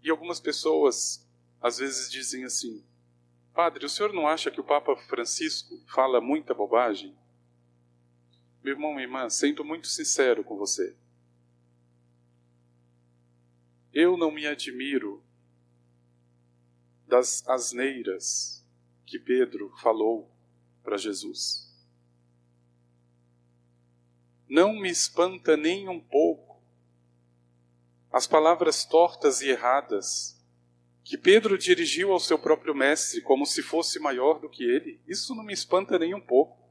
E 0.07 0.11
algumas 0.11 0.39
pessoas 0.39 1.29
às 1.61 1.79
vezes 1.79 2.09
dizem 2.09 2.45
assim: 2.45 2.87
Padre, 3.53 3.85
o 3.85 3.89
senhor 3.89 4.13
não 4.13 4.29
acha 4.29 4.53
que 4.53 4.61
o 4.61 4.65
Papa 4.65 4.95
Francisco 4.95 5.83
fala 5.89 6.21
muita 6.21 6.55
bobagem? 6.55 7.13
Meu 8.63 8.75
irmão, 8.75 8.93
minha 8.93 9.03
irmã, 9.03 9.29
sendo 9.29 9.65
muito 9.65 9.89
sincero 9.89 10.45
com 10.45 10.57
você. 10.57 10.97
Eu 13.93 14.17
não 14.17 14.31
me 14.31 14.47
admiro 14.47 15.25
das 17.09 17.45
asneiras 17.49 18.65
que 19.05 19.19
Pedro 19.19 19.75
falou 19.83 20.31
para 20.85 20.97
Jesus. 20.97 21.69
Não 24.49 24.73
me 24.73 24.89
espanta 24.89 25.57
nem 25.57 25.89
um 25.89 25.99
pouco 25.99 26.46
as 28.17 28.27
palavras 28.27 28.83
tortas 28.83 29.43
e 29.43 29.51
erradas 29.51 30.43
que 31.05 31.19
Pedro 31.19 31.59
dirigiu 31.59 32.13
ao 32.13 32.19
seu 32.19 32.39
próprio 32.39 32.75
mestre 32.75 33.21
como 33.21 33.45
se 33.45 33.63
fosse 33.63 33.99
maior 33.99 34.41
do 34.41 34.49
que 34.49 34.65
ele. 34.65 34.99
Isso 35.07 35.35
não 35.35 35.45
me 35.45 35.53
espanta 35.53 35.99
nem 35.99 36.15
um 36.15 36.21
pouco. 36.21 36.67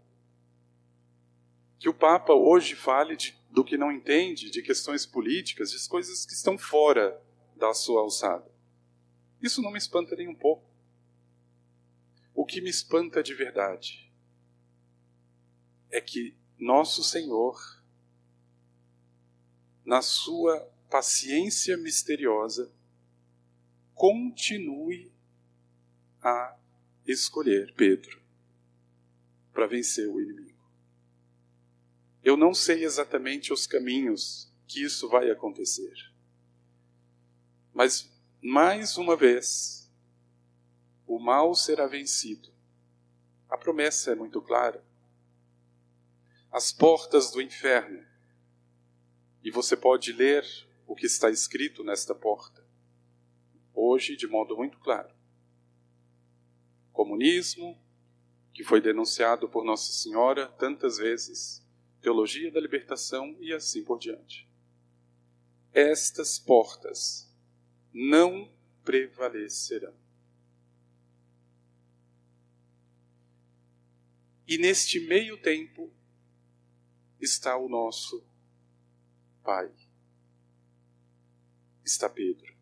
Que 1.77 1.87
o 1.87 1.93
Papa 1.93 2.33
hoje 2.33 2.73
fale 2.73 3.15
de, 3.15 3.37
do 3.51 3.63
que 3.63 3.77
não 3.77 3.91
entende, 3.91 4.49
de 4.49 4.63
questões 4.63 5.05
políticas, 5.05 5.69
de 5.69 5.87
coisas 5.87 6.25
que 6.25 6.33
estão 6.33 6.57
fora 6.57 7.21
da 7.55 7.75
sua 7.75 8.01
alçada. 8.01 8.51
Isso 9.39 9.61
não 9.61 9.69
me 9.69 9.77
espanta 9.77 10.15
nem 10.15 10.27
um 10.27 10.35
pouco. 10.35 10.67
O 12.33 12.43
que 12.43 12.59
me 12.59 12.71
espanta 12.71 13.21
de 13.21 13.35
verdade 13.35 14.11
é 15.91 16.01
que 16.01 16.35
nosso 16.57 17.03
Senhor, 17.03 17.55
na 19.85 20.01
sua 20.01 20.73
paciência 20.95 21.75
misteriosa, 21.75 22.71
continue 23.93 25.11
a 26.21 26.57
escolher 27.05 27.73
Pedro 27.73 28.21
para 29.51 29.67
vencer 29.67 30.07
o 30.07 30.21
inimigo. 30.21 30.57
Eu 32.23 32.37
não 32.37 32.53
sei 32.53 32.85
exatamente 32.85 33.51
os 33.51 33.67
caminhos 33.67 34.49
que 34.65 34.81
isso 34.81 35.09
vai 35.09 35.29
acontecer. 35.29 35.93
Mas, 37.73 38.09
mais 38.41 38.97
uma 38.97 39.17
vez, 39.17 39.91
o 41.05 41.19
mal 41.19 41.53
será 41.55 41.87
vencido. 41.87 42.53
A 43.49 43.57
promessa 43.57 44.13
é 44.13 44.15
muito 44.15 44.41
clara. 44.41 44.81
As 46.49 46.71
portas 46.71 47.31
do 47.31 47.41
inferno, 47.41 48.01
e 49.43 49.51
você 49.51 49.75
pode 49.75 50.13
ler 50.13 50.45
o 50.85 50.95
que 50.95 51.05
está 51.05 51.29
escrito 51.29 51.83
nesta 51.83 52.13
porta, 52.13 52.65
hoje 53.73 54.15
de 54.15 54.27
modo 54.27 54.55
muito 54.55 54.77
claro. 54.79 55.13
Comunismo, 56.91 57.77
que 58.53 58.63
foi 58.63 58.79
denunciado 58.79 59.49
por 59.49 59.65
Nossa 59.65 59.91
Senhora 59.91 60.47
tantas 60.47 60.97
vezes, 60.97 61.65
teologia 62.01 62.51
da 62.51 62.59
libertação 62.59 63.35
e 63.39 63.51
assim 63.51 63.83
por 63.83 63.99
diante. 63.99 64.47
Estas 65.73 66.39
portas 66.39 67.29
não 67.91 68.49
prevalecerão. 68.83 69.93
E 74.47 74.57
neste 74.57 74.99
meio 74.99 75.41
tempo 75.41 75.91
está 77.19 77.57
o 77.57 77.67
nosso 77.67 78.23
Pai. 79.43 79.71
Está 81.85 82.09
Pedro. 82.09 82.53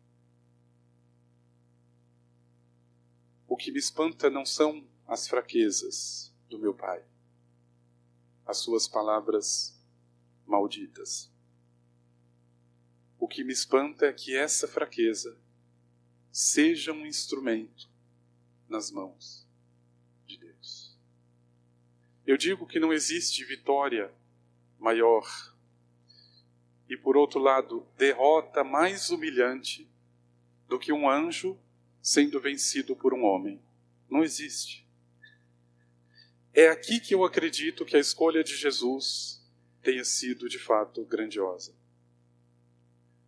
O 3.48 3.56
que 3.56 3.72
me 3.72 3.78
espanta 3.78 4.28
não 4.28 4.44
são 4.44 4.86
as 5.06 5.26
fraquezas 5.26 6.32
do 6.48 6.58
meu 6.58 6.74
Pai, 6.74 7.04
as 8.46 8.58
suas 8.58 8.86
palavras 8.86 9.82
malditas. 10.46 11.32
O 13.18 13.26
que 13.26 13.42
me 13.42 13.52
espanta 13.52 14.06
é 14.06 14.12
que 14.12 14.36
essa 14.36 14.68
fraqueza 14.68 15.40
seja 16.30 16.92
um 16.92 17.06
instrumento 17.06 17.88
nas 18.68 18.90
mãos 18.90 19.44
eu 22.26 22.38
digo 22.38 22.66
que 22.66 22.80
não 22.80 22.92
existe 22.92 23.44
vitória 23.44 24.12
maior 24.78 25.53
e, 26.88 26.96
por 26.96 27.16
outro 27.16 27.40
lado, 27.40 27.86
derrota 27.96 28.62
mais 28.62 29.10
humilhante 29.10 29.88
do 30.68 30.78
que 30.78 30.92
um 30.92 31.08
anjo 31.08 31.58
sendo 32.00 32.40
vencido 32.40 32.94
por 32.94 33.14
um 33.14 33.24
homem. 33.24 33.60
Não 34.08 34.22
existe. 34.22 34.86
É 36.52 36.68
aqui 36.68 37.00
que 37.00 37.14
eu 37.14 37.24
acredito 37.24 37.84
que 37.84 37.96
a 37.96 38.00
escolha 38.00 38.44
de 38.44 38.54
Jesus 38.56 39.42
tenha 39.82 40.04
sido 40.04 40.48
de 40.48 40.58
fato 40.58 41.04
grandiosa. 41.04 41.74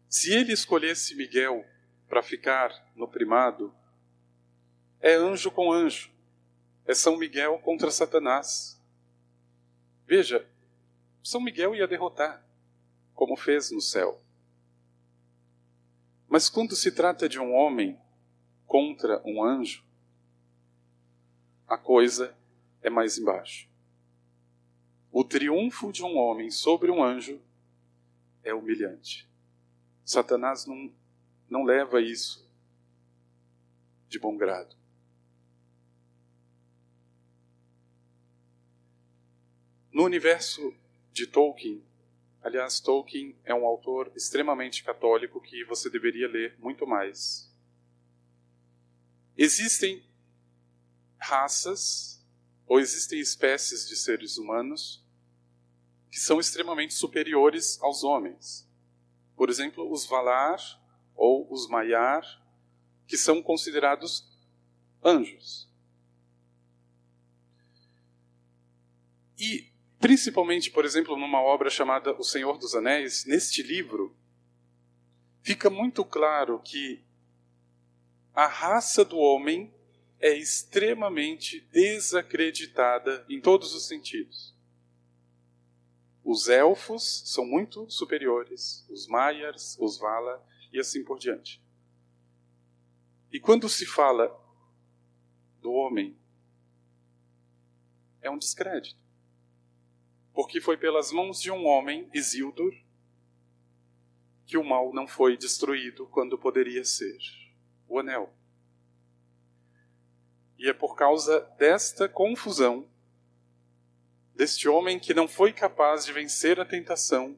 Se 0.09 0.33
ele 0.33 0.53
escolhesse 0.53 1.14
Miguel 1.14 1.64
para 2.09 2.23
ficar 2.23 2.71
no 2.95 3.09
primado, 3.09 3.75
é 5.01 5.14
anjo 5.14 5.51
com 5.51 5.73
anjo 5.73 6.16
é 6.87 6.95
São 6.95 7.16
Miguel 7.16 7.59
contra 7.59 7.90
Satanás. 7.90 8.81
Veja, 10.07 10.49
São 11.23 11.40
Miguel 11.40 11.75
ia 11.75 11.87
derrotar, 11.87 12.45
como 13.16 13.35
fez 13.35 13.70
no 13.72 13.81
céu. 13.81 14.20
Mas 16.29 16.50
quando 16.50 16.76
se 16.76 16.92
trata 16.92 17.29
de 17.29 17.40
um 17.40 17.55
homem 17.55 17.98
contra 18.66 19.22
um 19.24 19.42
anjo, 19.42 19.83
a 21.66 21.79
coisa 21.79 22.37
é 22.83 22.90
mais 22.90 23.16
embaixo. 23.16 23.68
O 25.11 25.24
triunfo 25.24 25.90
de 25.90 26.05
um 26.05 26.16
homem 26.16 26.50
sobre 26.50 26.90
um 26.90 27.02
anjo 27.02 27.40
é 28.44 28.52
humilhante. 28.52 29.26
Satanás 30.05 30.66
não, 30.66 30.92
não 31.48 31.64
leva 31.64 32.02
isso 32.02 32.46
de 34.09 34.18
bom 34.18 34.37
grado. 34.37 34.76
No 39.90 40.05
universo 40.05 40.74
de 41.12 41.26
Tolkien, 41.26 41.83
aliás, 42.46 42.78
Tolkien 42.78 43.37
é 43.44 43.52
um 43.52 43.66
autor 43.66 44.12
extremamente 44.14 44.85
católico 44.85 45.40
que 45.40 45.64
você 45.64 45.90
deveria 45.90 46.28
ler 46.28 46.56
muito 46.61 46.87
mais. 46.87 47.52
Existem 49.37 50.09
raças 51.18 52.24
ou 52.64 52.78
existem 52.78 53.18
espécies 53.18 53.88
de 53.88 53.96
seres 53.96 54.38
humanos 54.38 55.04
que 56.09 56.20
são 56.20 56.38
extremamente 56.38 56.94
superiores 56.94 57.82
aos 57.82 58.04
homens. 58.04 58.70
Por 59.35 59.50
exemplo, 59.50 59.90
os 59.90 60.06
Valar 60.06 60.61
ou 61.16 61.52
os 61.52 61.68
Maiar, 61.68 62.22
que 63.09 63.16
são 63.16 63.42
considerados 63.42 64.24
anjos. 65.04 65.68
E 69.37 69.72
Principalmente, 69.98 70.70
por 70.70 70.85
exemplo, 70.85 71.16
numa 71.16 71.40
obra 71.40 71.70
chamada 71.70 72.12
O 72.18 72.22
Senhor 72.22 72.59
dos 72.59 72.74
Anéis, 72.74 73.24
neste 73.24 73.62
livro, 73.62 74.14
fica 75.42 75.70
muito 75.70 76.04
claro 76.04 76.61
que 76.61 77.02
a 78.35 78.46
raça 78.46 79.04
do 79.04 79.16
homem 79.16 79.72
é 80.20 80.37
extremamente 80.37 81.61
desacreditada 81.72 83.24
em 83.28 83.40
todos 83.40 83.74
os 83.74 83.87
sentidos. 83.87 84.54
Os 86.22 86.48
elfos 86.48 87.22
são 87.24 87.46
muito 87.46 87.88
superiores, 87.90 88.87
os 88.90 89.06
Maiars, 89.06 89.78
os 89.78 89.98
Vala 89.98 90.44
e 90.72 90.78
assim 90.78 91.02
por 91.04 91.18
diante. 91.18 91.62
E 93.32 93.40
quando 93.40 93.68
se 93.68 93.87
fala 93.87 94.28
do 95.62 95.72
homem, 95.72 96.18
é 98.20 98.30
um 98.30 98.38
descrédito 98.38 99.06
porque 100.37 100.61
foi 100.61 100.77
pelas 100.77 101.11
mãos 101.11 101.40
de 101.40 101.51
um 101.51 101.64
homem, 101.64 102.11
Isildur, 102.12 102.75
que 104.44 104.59
o 104.59 104.62
mal 104.62 104.92
não 104.92 105.07
foi 105.07 105.35
destruído 105.35 106.07
quando 106.09 106.37
poderia 106.37 106.85
ser 106.85 107.16
o 107.88 107.99
anel. 107.99 108.31
E 110.59 110.68
é 110.68 110.75
por 110.75 110.94
causa 110.94 111.40
desta 111.59 112.07
confusão, 112.07 112.87
deste 114.35 114.68
homem 114.68 114.99
que 115.01 115.14
não 115.14 115.27
foi 115.27 115.55
capaz 115.55 116.05
de 116.05 116.12
vencer 116.12 116.61
a 116.61 116.66
tentação, 116.66 117.35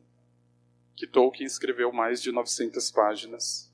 que 0.96 1.06
Tolkien 1.06 1.46
escreveu 1.46 1.92
mais 1.92 2.20
de 2.20 2.32
900 2.32 2.90
páginas 2.90 3.72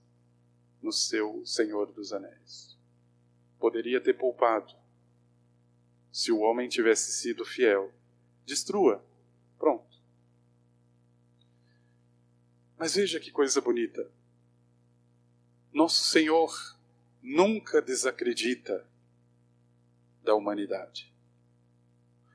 no 0.82 0.92
seu 0.92 1.42
Senhor 1.46 1.90
dos 1.92 2.12
Anéis. 2.12 2.78
Poderia 3.58 4.02
ter 4.02 4.12
poupado 4.12 4.74
se 6.12 6.30
o 6.30 6.40
homem 6.40 6.68
tivesse 6.68 7.10
sido 7.12 7.42
fiel. 7.42 7.90
Destrua 8.44 9.02
Pronto. 9.58 9.98
Mas 12.78 12.94
veja 12.94 13.20
que 13.20 13.30
coisa 13.30 13.60
bonita. 13.60 14.10
Nosso 15.72 16.04
Senhor 16.04 16.52
nunca 17.22 17.80
desacredita 17.80 18.86
da 20.22 20.34
humanidade. 20.34 21.12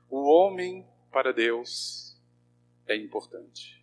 O 0.08 0.22
homem 0.22 0.86
para 1.10 1.32
Deus 1.32 2.20
é 2.86 2.96
importante. 2.96 3.80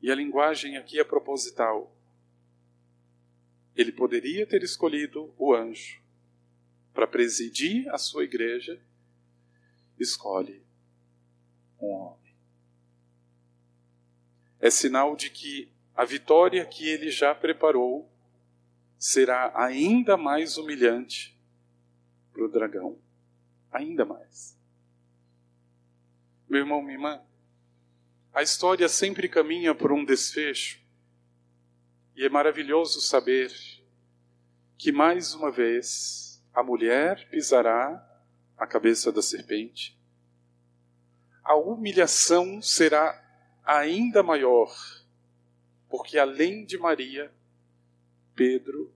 E 0.00 0.10
a 0.10 0.14
linguagem 0.14 0.76
aqui 0.76 1.00
é 1.00 1.04
proposital. 1.04 1.94
Ele 3.74 3.90
poderia 3.90 4.46
ter 4.46 4.62
escolhido 4.62 5.34
o 5.36 5.54
anjo 5.54 6.00
para 6.92 7.06
presidir 7.06 7.88
a 7.92 7.98
sua 7.98 8.22
igreja, 8.22 8.80
escolhe 9.98 10.63
um 11.84 11.90
homem. 11.90 12.34
É 14.60 14.70
sinal 14.70 15.14
de 15.14 15.30
que 15.30 15.72
a 15.94 16.04
vitória 16.04 16.64
que 16.64 16.88
ele 16.88 17.10
já 17.10 17.34
preparou 17.34 18.10
será 18.98 19.52
ainda 19.54 20.16
mais 20.16 20.56
humilhante 20.56 21.38
para 22.32 22.44
o 22.44 22.48
dragão. 22.48 22.98
Ainda 23.70 24.04
mais. 24.04 24.58
Meu 26.48 26.60
irmão, 26.60 26.80
minha 26.80 26.94
irmã, 26.94 27.22
a 28.32 28.42
história 28.42 28.88
sempre 28.88 29.28
caminha 29.28 29.74
por 29.74 29.92
um 29.92 30.04
desfecho. 30.04 30.82
E 32.16 32.24
é 32.24 32.28
maravilhoso 32.28 33.00
saber 33.00 33.52
que 34.78 34.90
mais 34.90 35.34
uma 35.34 35.50
vez 35.50 36.42
a 36.52 36.62
mulher 36.62 37.28
pisará 37.28 38.02
a 38.56 38.66
cabeça 38.66 39.10
da 39.12 39.20
serpente 39.20 39.98
a 41.44 41.54
humilhação 41.54 42.62
será 42.62 43.22
ainda 43.62 44.22
maior, 44.22 44.74
porque 45.90 46.18
além 46.18 46.64
de 46.64 46.78
Maria, 46.78 47.30
Pedro 48.34 48.90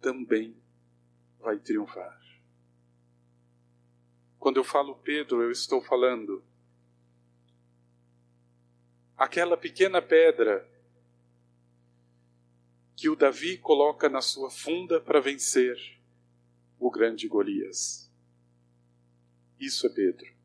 também 0.00 0.56
vai 1.38 1.56
triunfar. 1.58 2.20
Quando 4.38 4.56
eu 4.56 4.64
falo 4.64 4.96
Pedro, 4.96 5.42
eu 5.42 5.52
estou 5.52 5.80
falando 5.80 6.42
aquela 9.16 9.56
pequena 9.56 10.02
pedra 10.02 10.68
que 12.96 13.08
o 13.08 13.14
Davi 13.14 13.56
coloca 13.56 14.08
na 14.08 14.20
sua 14.20 14.50
funda 14.50 15.00
para 15.00 15.20
vencer 15.20 15.76
o 16.78 16.90
grande 16.90 17.28
Golias. 17.28 18.10
Isso 19.58 19.86
é 19.86 19.90
Pedro 19.90 20.39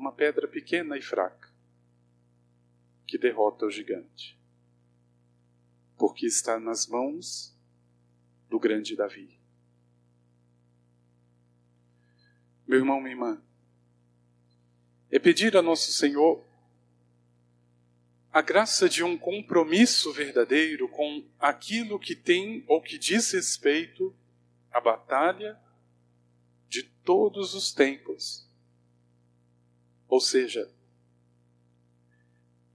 uma 0.00 0.12
pedra 0.12 0.48
pequena 0.48 0.96
e 0.96 1.02
fraca 1.02 1.52
que 3.06 3.18
derrota 3.18 3.66
o 3.66 3.70
gigante, 3.70 4.38
porque 5.98 6.24
está 6.24 6.58
nas 6.58 6.86
mãos 6.86 7.54
do 8.48 8.58
grande 8.58 8.96
Davi. 8.96 9.38
Meu 12.66 12.78
irmão, 12.78 12.98
minha 12.98 13.12
irmã, 13.12 13.42
é 15.10 15.18
pedir 15.18 15.54
a 15.54 15.60
nosso 15.60 15.92
Senhor 15.92 16.42
a 18.32 18.40
graça 18.40 18.88
de 18.88 19.04
um 19.04 19.18
compromisso 19.18 20.14
verdadeiro 20.14 20.88
com 20.88 21.28
aquilo 21.38 21.98
que 21.98 22.14
tem 22.16 22.64
ou 22.66 22.80
que 22.80 22.96
diz 22.96 23.32
respeito 23.32 24.16
à 24.70 24.80
batalha 24.80 25.60
de 26.68 26.84
todos 26.84 27.54
os 27.54 27.74
tempos 27.74 28.49
ou 30.10 30.20
seja, 30.20 30.68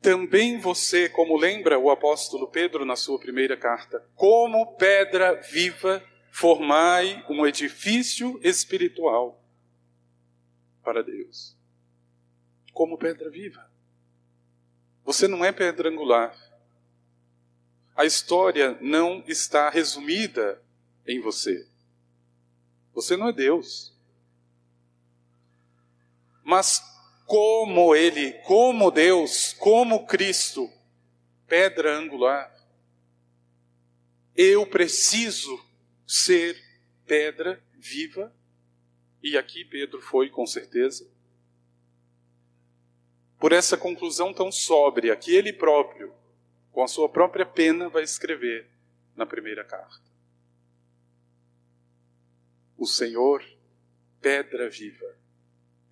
também 0.02 0.58
você, 0.58 1.10
como 1.10 1.36
lembra 1.36 1.78
o 1.78 1.92
apóstolo 1.92 2.48
Pedro 2.48 2.86
na 2.86 2.96
sua 2.96 3.20
primeira 3.20 3.58
carta, 3.58 4.08
como 4.16 4.78
pedra 4.78 5.34
viva, 5.42 6.02
formai 6.32 7.26
um 7.30 7.46
edifício 7.46 8.40
espiritual 8.42 9.44
para 10.82 11.04
Deus. 11.04 11.58
Como 12.72 12.98
pedra 12.98 13.30
viva. 13.30 13.70
Você 15.04 15.28
não 15.28 15.44
é 15.44 15.52
pedra 15.52 15.90
angular. 15.90 16.34
A 17.96 18.06
história 18.06 18.78
não 18.80 19.24
está 19.28 19.70
resumida 19.70 20.62
em 21.06 21.20
você. 21.20 21.68
Você 22.94 23.18
não 23.18 23.28
é 23.28 23.34
Deus. 23.34 23.94
Mas 26.44 26.95
como 27.26 27.96
Ele, 27.96 28.34
como 28.44 28.92
Deus, 28.92 29.54
como 29.54 30.06
Cristo, 30.06 30.70
pedra 31.48 31.98
angular. 31.98 32.54
Eu 34.36 34.68
preciso 34.68 35.58
ser 36.06 36.62
pedra 37.06 37.64
viva, 37.74 38.34
e 39.22 39.38
aqui 39.38 39.64
Pedro 39.66 40.02
foi 40.02 40.30
com 40.30 40.46
certeza, 40.46 41.10
por 43.40 43.52
essa 43.52 43.78
conclusão 43.78 44.34
tão 44.34 44.52
sóbria 44.52 45.16
que 45.16 45.36
ele 45.36 45.54
próprio, 45.54 46.14
com 46.72 46.84
a 46.84 46.88
sua 46.88 47.08
própria 47.08 47.46
pena, 47.46 47.90
vai 47.90 48.04
escrever 48.04 48.70
na 49.16 49.26
primeira 49.26 49.64
carta. 49.64 50.04
O 52.78 52.86
Senhor, 52.86 53.44
pedra 54.20 54.70
viva. 54.70 55.16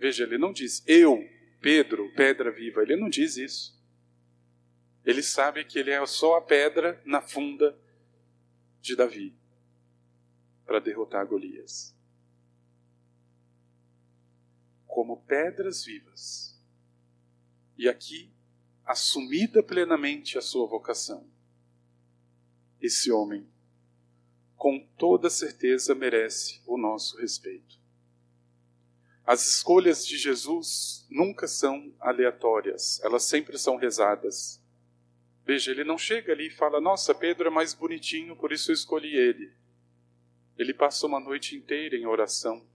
Veja, 0.03 0.25
ele 0.25 0.37
não 0.37 0.51
diz 0.51 0.83
eu, 0.85 1.17
Pedro, 1.61 2.11
pedra 2.13 2.51
viva. 2.51 2.81
Ele 2.81 2.97
não 2.97 3.07
diz 3.07 3.37
isso. 3.37 3.81
Ele 5.05 5.23
sabe 5.23 5.63
que 5.63 5.79
ele 5.79 5.91
é 5.91 6.05
só 6.05 6.35
a 6.35 6.41
pedra 6.41 7.01
na 7.05 7.21
funda 7.21 7.79
de 8.81 8.97
Davi 8.97 9.33
para 10.65 10.81
derrotar 10.81 11.25
Golias. 11.25 11.95
Como 14.85 15.21
pedras 15.21 15.85
vivas. 15.85 16.61
E 17.77 17.87
aqui, 17.87 18.29
assumida 18.83 19.63
plenamente 19.63 20.37
a 20.37 20.41
sua 20.41 20.67
vocação, 20.67 21.25
esse 22.81 23.09
homem, 23.09 23.47
com 24.57 24.85
toda 24.97 25.29
certeza, 25.29 25.95
merece 25.95 26.61
o 26.67 26.77
nosso 26.77 27.15
respeito. 27.21 27.83
As 29.25 29.45
escolhas 29.47 30.05
de 30.05 30.17
Jesus 30.17 31.05
nunca 31.09 31.47
são 31.47 31.93
aleatórias, 31.99 32.99
elas 33.03 33.23
sempre 33.23 33.57
são 33.57 33.77
rezadas. 33.77 34.62
Veja, 35.45 35.71
ele 35.71 35.86
não 35.86 35.97
chega 35.97 36.33
ali 36.33 36.47
e 36.47 36.51
fala: 36.51 36.81
Nossa, 36.81 37.15
Pedro 37.15 37.47
é 37.47 37.51
mais 37.51 37.73
bonitinho, 37.73 38.36
por 38.36 38.51
isso 38.51 38.71
eu 38.71 38.73
escolhi 38.73 39.15
ele. 39.15 39.51
Ele 40.57 40.73
passa 40.73 41.07
uma 41.07 41.19
noite 41.19 41.55
inteira 41.55 41.95
em 41.95 42.05
oração 42.05 42.65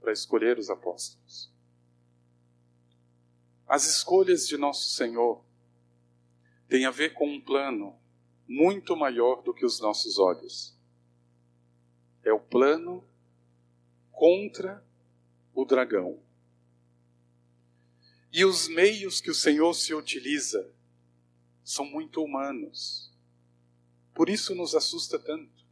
para 0.00 0.12
escolher 0.12 0.58
os 0.58 0.70
apóstolos. 0.70 1.50
As 3.66 3.86
escolhas 3.86 4.46
de 4.46 4.56
Nosso 4.56 4.90
Senhor 4.90 5.42
têm 6.68 6.84
a 6.84 6.90
ver 6.90 7.14
com 7.14 7.28
um 7.28 7.40
plano 7.40 7.98
muito 8.46 8.94
maior 8.94 9.42
do 9.42 9.52
que 9.52 9.64
os 9.64 9.80
nossos 9.80 10.18
olhos. 10.18 10.78
É 12.22 12.32
o 12.32 12.38
plano 12.38 13.02
contra 14.12 14.85
o 15.56 15.64
dragão. 15.64 16.22
E 18.30 18.44
os 18.44 18.68
meios 18.68 19.20
que 19.20 19.30
o 19.30 19.34
Senhor 19.34 19.72
se 19.72 19.94
utiliza 19.94 20.70
são 21.64 21.86
muito 21.86 22.22
humanos. 22.22 23.10
Por 24.14 24.28
isso 24.28 24.54
nos 24.54 24.74
assusta 24.74 25.18
tanto. 25.18 25.64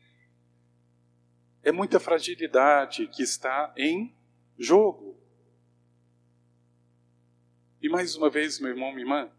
É 1.63 1.71
muita 1.71 2.01
fragilidade 2.01 3.07
que 3.09 3.23
está 3.23 3.73
em 3.77 4.17
jogo. 4.59 5.21
E 7.81 7.89
mais 7.89 8.17
uma 8.17 8.31
vez, 8.31 8.59
meu 8.59 8.71
irmão, 8.71 8.91
minha 8.91 9.03
irmã, 9.03 9.31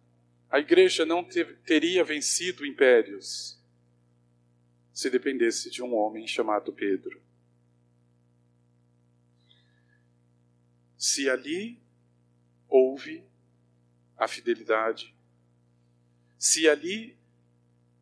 a 0.49 0.59
igreja 0.59 1.05
não 1.05 1.23
ter, 1.23 1.59
teria 1.61 2.03
vencido 2.03 2.65
impérios 2.65 3.59
se 4.93 5.09
dependesse 5.09 5.69
de 5.69 5.81
um 5.81 5.93
homem 5.93 6.27
chamado 6.27 6.71
Pedro. 6.71 7.24
Se 10.97 11.29
ali 11.29 11.81
houve 12.67 13.23
a 14.17 14.27
fidelidade, 14.27 15.15
se 16.37 16.67
ali 16.67 17.17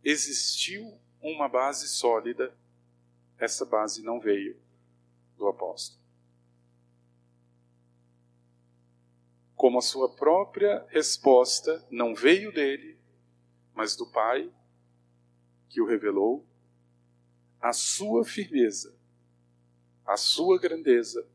existiu 0.03 0.99
uma 1.21 1.47
base 1.47 1.87
sólida, 1.87 2.55
essa 3.37 3.65
base 3.65 4.03
não 4.03 4.19
veio 4.19 4.59
do 5.37 5.47
apóstolo. 5.47 6.01
Como 9.55 9.79
a 9.79 9.81
sua 9.81 10.13
própria 10.13 10.85
resposta 10.89 11.85
não 11.89 12.13
veio 12.13 12.51
dele, 12.51 12.97
mas 13.73 13.95
do 13.95 14.05
Pai 14.11 14.51
que 15.69 15.81
o 15.81 15.85
revelou, 15.85 16.45
a 17.59 17.71
sua 17.71 18.25
firmeza, 18.25 18.95
a 20.05 20.17
sua 20.17 20.59
grandeza 20.59 21.25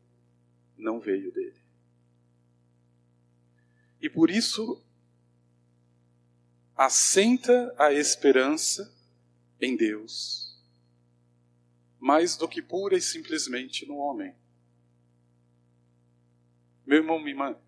não 0.79 1.01
veio 1.01 1.33
dele. 1.33 1.61
E 4.01 4.09
por 4.09 4.31
isso, 4.31 4.83
assenta 6.77 7.75
a 7.77 7.93
esperança 7.93 8.95
em 9.61 9.77
Deus, 9.77 10.57
mais 11.99 12.37
do 12.37 12.49
que 12.49 12.62
pura 12.62 12.97
e 12.97 13.01
simplesmente 13.01 13.85
no 13.85 13.97
homem. 13.97 14.35
Meu 16.87 16.99
irmão, 16.99 17.19
minha 17.19 17.33
irmã, 17.33 17.59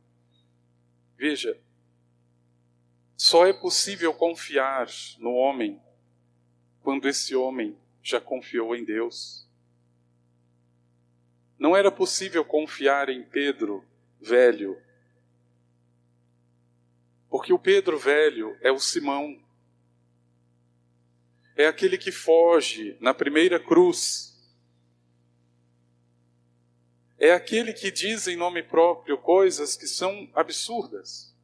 veja, 1.16 1.60
só 3.16 3.46
é 3.46 3.52
possível 3.52 4.14
confiar 4.14 4.88
no 5.18 5.32
homem 5.32 5.78
quando 6.80 7.08
esse 7.08 7.34
homem 7.34 7.76
já 8.02 8.20
confiou 8.20 8.74
em 8.74 8.84
Deus. 8.84 9.46
Não 11.60 11.76
era 11.76 11.92
possível 11.92 12.42
confiar 12.42 13.10
em 13.10 13.22
Pedro 13.22 13.84
velho, 14.18 14.80
porque 17.28 17.52
o 17.52 17.58
Pedro 17.58 17.98
velho 17.98 18.56
é 18.62 18.72
o 18.72 18.78
Simão, 18.80 19.38
é 21.54 21.66
aquele 21.66 21.98
que 21.98 22.10
foge 22.10 22.96
na 22.98 23.12
primeira 23.12 23.60
cruz, 23.60 24.34
é 27.18 27.34
aquele 27.34 27.74
que 27.74 27.90
diz 27.90 28.26
em 28.26 28.36
nome 28.36 28.62
próprio 28.62 29.18
coisas 29.18 29.76
que 29.76 29.86
são 29.86 30.30
absurdas. 30.32 31.36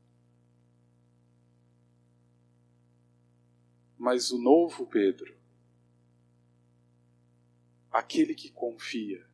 Mas 3.98 4.30
o 4.30 4.38
novo 4.38 4.86
Pedro, 4.86 5.36
aquele 7.92 8.34
que 8.34 8.50
confia, 8.50 9.26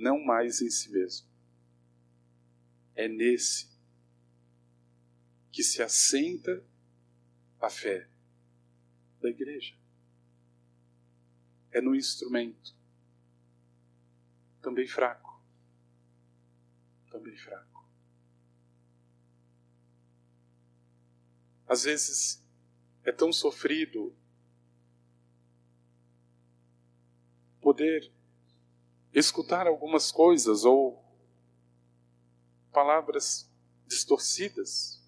não 0.00 0.22
mais 0.24 0.60
em 0.60 0.70
si 0.70 0.90
mesmo. 0.90 1.26
É 2.94 3.08
nesse 3.08 3.68
que 5.52 5.62
se 5.62 5.82
assenta 5.82 6.64
a 7.60 7.68
fé 7.68 8.08
da 9.20 9.28
igreja. 9.28 9.76
É 11.70 11.80
no 11.80 11.94
instrumento. 11.94 12.76
Também 14.62 14.86
fraco. 14.86 15.42
Também 17.10 17.36
fraco. 17.36 17.88
Às 21.66 21.82
vezes 21.84 22.42
é 23.04 23.12
tão 23.12 23.32
sofrido 23.32 24.16
poder 27.60 28.10
escutar 29.12 29.66
algumas 29.66 30.12
coisas 30.12 30.64
ou 30.64 31.02
palavras 32.72 33.50
distorcidas 33.86 35.02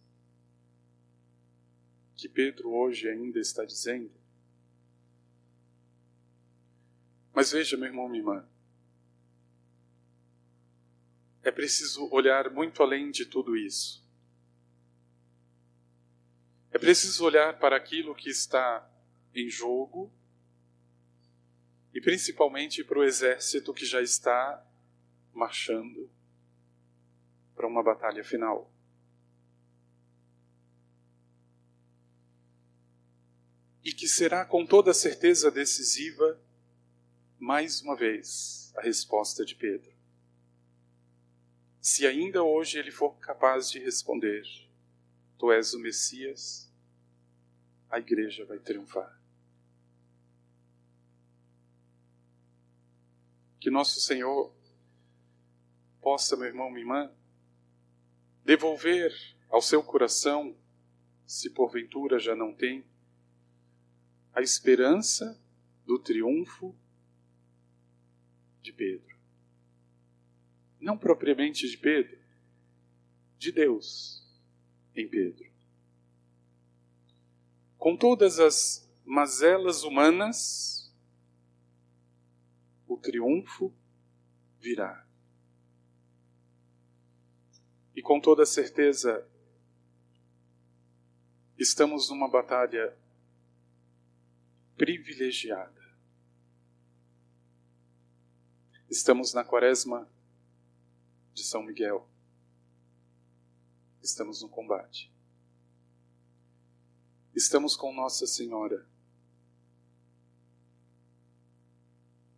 que 2.17 2.29
Pedro 2.29 2.71
hoje 2.71 3.09
ainda 3.09 3.39
está 3.39 3.65
dizendo. 3.65 4.11
Mas 7.33 7.53
veja, 7.53 7.77
meu 7.77 7.87
irmão, 7.87 8.09
minha 8.09 8.21
irmã, 8.21 8.49
é 11.43 11.51
preciso 11.51 12.09
olhar 12.13 12.51
muito 12.51 12.83
além 12.83 13.11
de 13.11 13.25
tudo 13.25 13.57
isso. 13.57 14.05
É 16.71 16.79
preciso 16.79 17.25
olhar 17.25 17.59
para 17.59 17.77
aquilo 17.77 18.15
que 18.15 18.29
está 18.29 18.89
em 19.35 19.49
jogo 19.49 20.13
e 21.93 22.01
principalmente 22.01 22.85
para 22.85 22.99
o 22.99 23.05
exército 23.05 23.75
que 23.75 23.85
já 23.85 24.01
está 24.01 24.65
marchando 25.33 26.11
para 27.55 27.67
uma 27.67 27.83
batalha 27.83 28.25
final. 28.25 28.73
E 33.85 33.93
que 33.93 34.07
será 34.07 34.45
com 34.45 34.65
toda 34.65 34.95
certeza 34.95 35.51
decisiva, 35.51 36.41
mais 37.39 37.81
uma 37.81 37.97
vez, 37.97 38.73
a 38.77 38.83
resposta 38.83 39.45
de 39.45 39.55
Pedro. 39.55 39.91
Se 41.81 42.07
ainda 42.07 42.43
hoje 42.43 42.79
ele 42.79 42.91
for 42.91 43.19
capaz 43.19 43.71
de 43.71 43.79
responder: 43.79 44.43
Tu 45.39 45.51
és 45.51 45.73
o 45.73 45.81
Messias, 45.81 46.71
a 47.91 47.99
igreja 47.99 48.45
vai 48.45 48.59
triunfar. 48.59 49.20
Que 53.61 53.71
nosso 53.71 54.01
Senhor 54.01 54.53
possa, 56.01 56.37
meu 56.37 56.47
irmão, 56.47 56.71
minha 56.71 56.81
irmã, 56.81 57.13
devolver 58.43 59.13
ao 59.51 59.61
seu 59.61 59.83
coração, 59.83 60.57
se 61.27 61.51
porventura 61.51 62.19
já 62.19 62.35
não 62.35 62.55
tem, 62.55 62.85
a 64.33 64.41
esperança 64.41 65.39
do 65.85 65.99
triunfo 65.99 66.75
de 68.63 68.73
Pedro. 68.73 69.19
Não 70.81 70.97
propriamente 70.97 71.69
de 71.69 71.77
Pedro, 71.77 72.19
de 73.37 73.53
Deus 73.53 74.27
em 74.95 75.07
Pedro. 75.07 75.51
Com 77.77 77.97
todas 77.97 78.39
as 78.39 78.91
mazelas 79.05 79.83
humanas, 79.83 80.80
o 82.91 82.97
triunfo 82.97 83.73
virá. 84.59 85.07
E 87.95 88.03
com 88.03 88.21
toda 88.21 88.45
certeza, 88.45 89.25
estamos 91.57 92.11
numa 92.11 92.29
batalha 92.29 92.97
privilegiada. 94.77 95.81
Estamos 98.89 99.33
na 99.35 99.45
quaresma 99.45 100.11
de 101.33 101.45
São 101.45 101.63
Miguel. 101.63 102.09
Estamos 104.03 104.43
no 104.43 104.49
combate. 104.49 105.13
Estamos 107.33 107.77
com 107.77 107.95
Nossa 107.95 108.27
Senhora. 108.27 108.85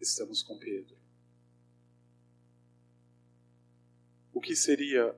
Estamos 0.03 0.43
com 0.43 0.59
Pedro. 0.59 0.97
O 4.35 4.41
que 4.41 4.57
seria 4.57 5.17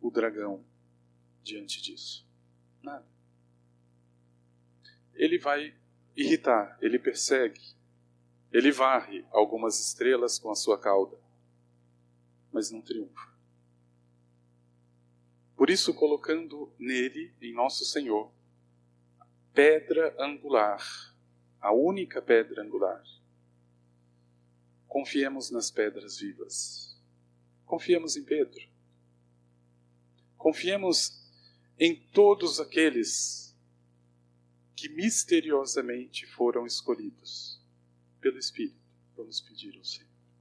o 0.00 0.10
dragão 0.10 0.64
diante 1.40 1.80
disso? 1.80 2.28
Nada. 2.82 3.06
Ele 5.14 5.38
vai 5.38 5.72
irritar, 6.16 6.76
ele 6.82 6.98
persegue, 6.98 7.62
ele 8.50 8.72
varre 8.72 9.24
algumas 9.30 9.78
estrelas 9.78 10.36
com 10.36 10.50
a 10.50 10.56
sua 10.56 10.76
cauda, 10.80 11.16
mas 12.52 12.72
não 12.72 12.82
triunfa. 12.82 13.32
Por 15.56 15.70
isso, 15.70 15.94
colocando 15.94 16.72
nele, 16.76 17.32
em 17.40 17.52
nosso 17.54 17.84
Senhor, 17.84 18.32
pedra 19.54 20.12
angular, 20.18 20.82
a 21.60 21.72
única 21.72 22.20
pedra 22.20 22.62
angular, 22.62 23.00
confiemos 24.88 25.50
nas 25.50 25.70
pedras 25.70 26.18
vivas. 26.18 26.98
Confiemos 27.64 28.16
em 28.16 28.24
Pedro. 28.24 28.66
Confiemos 30.36 31.22
em 31.78 31.94
todos 32.12 32.58
aqueles 32.58 33.54
que 34.74 34.88
misteriosamente 34.88 36.26
foram 36.26 36.66
escolhidos 36.66 37.60
pelo 38.20 38.38
Espírito. 38.38 38.78
Vamos 39.16 39.40
pedir 39.40 39.76
ao 39.76 39.84
Senhor. 39.84 40.07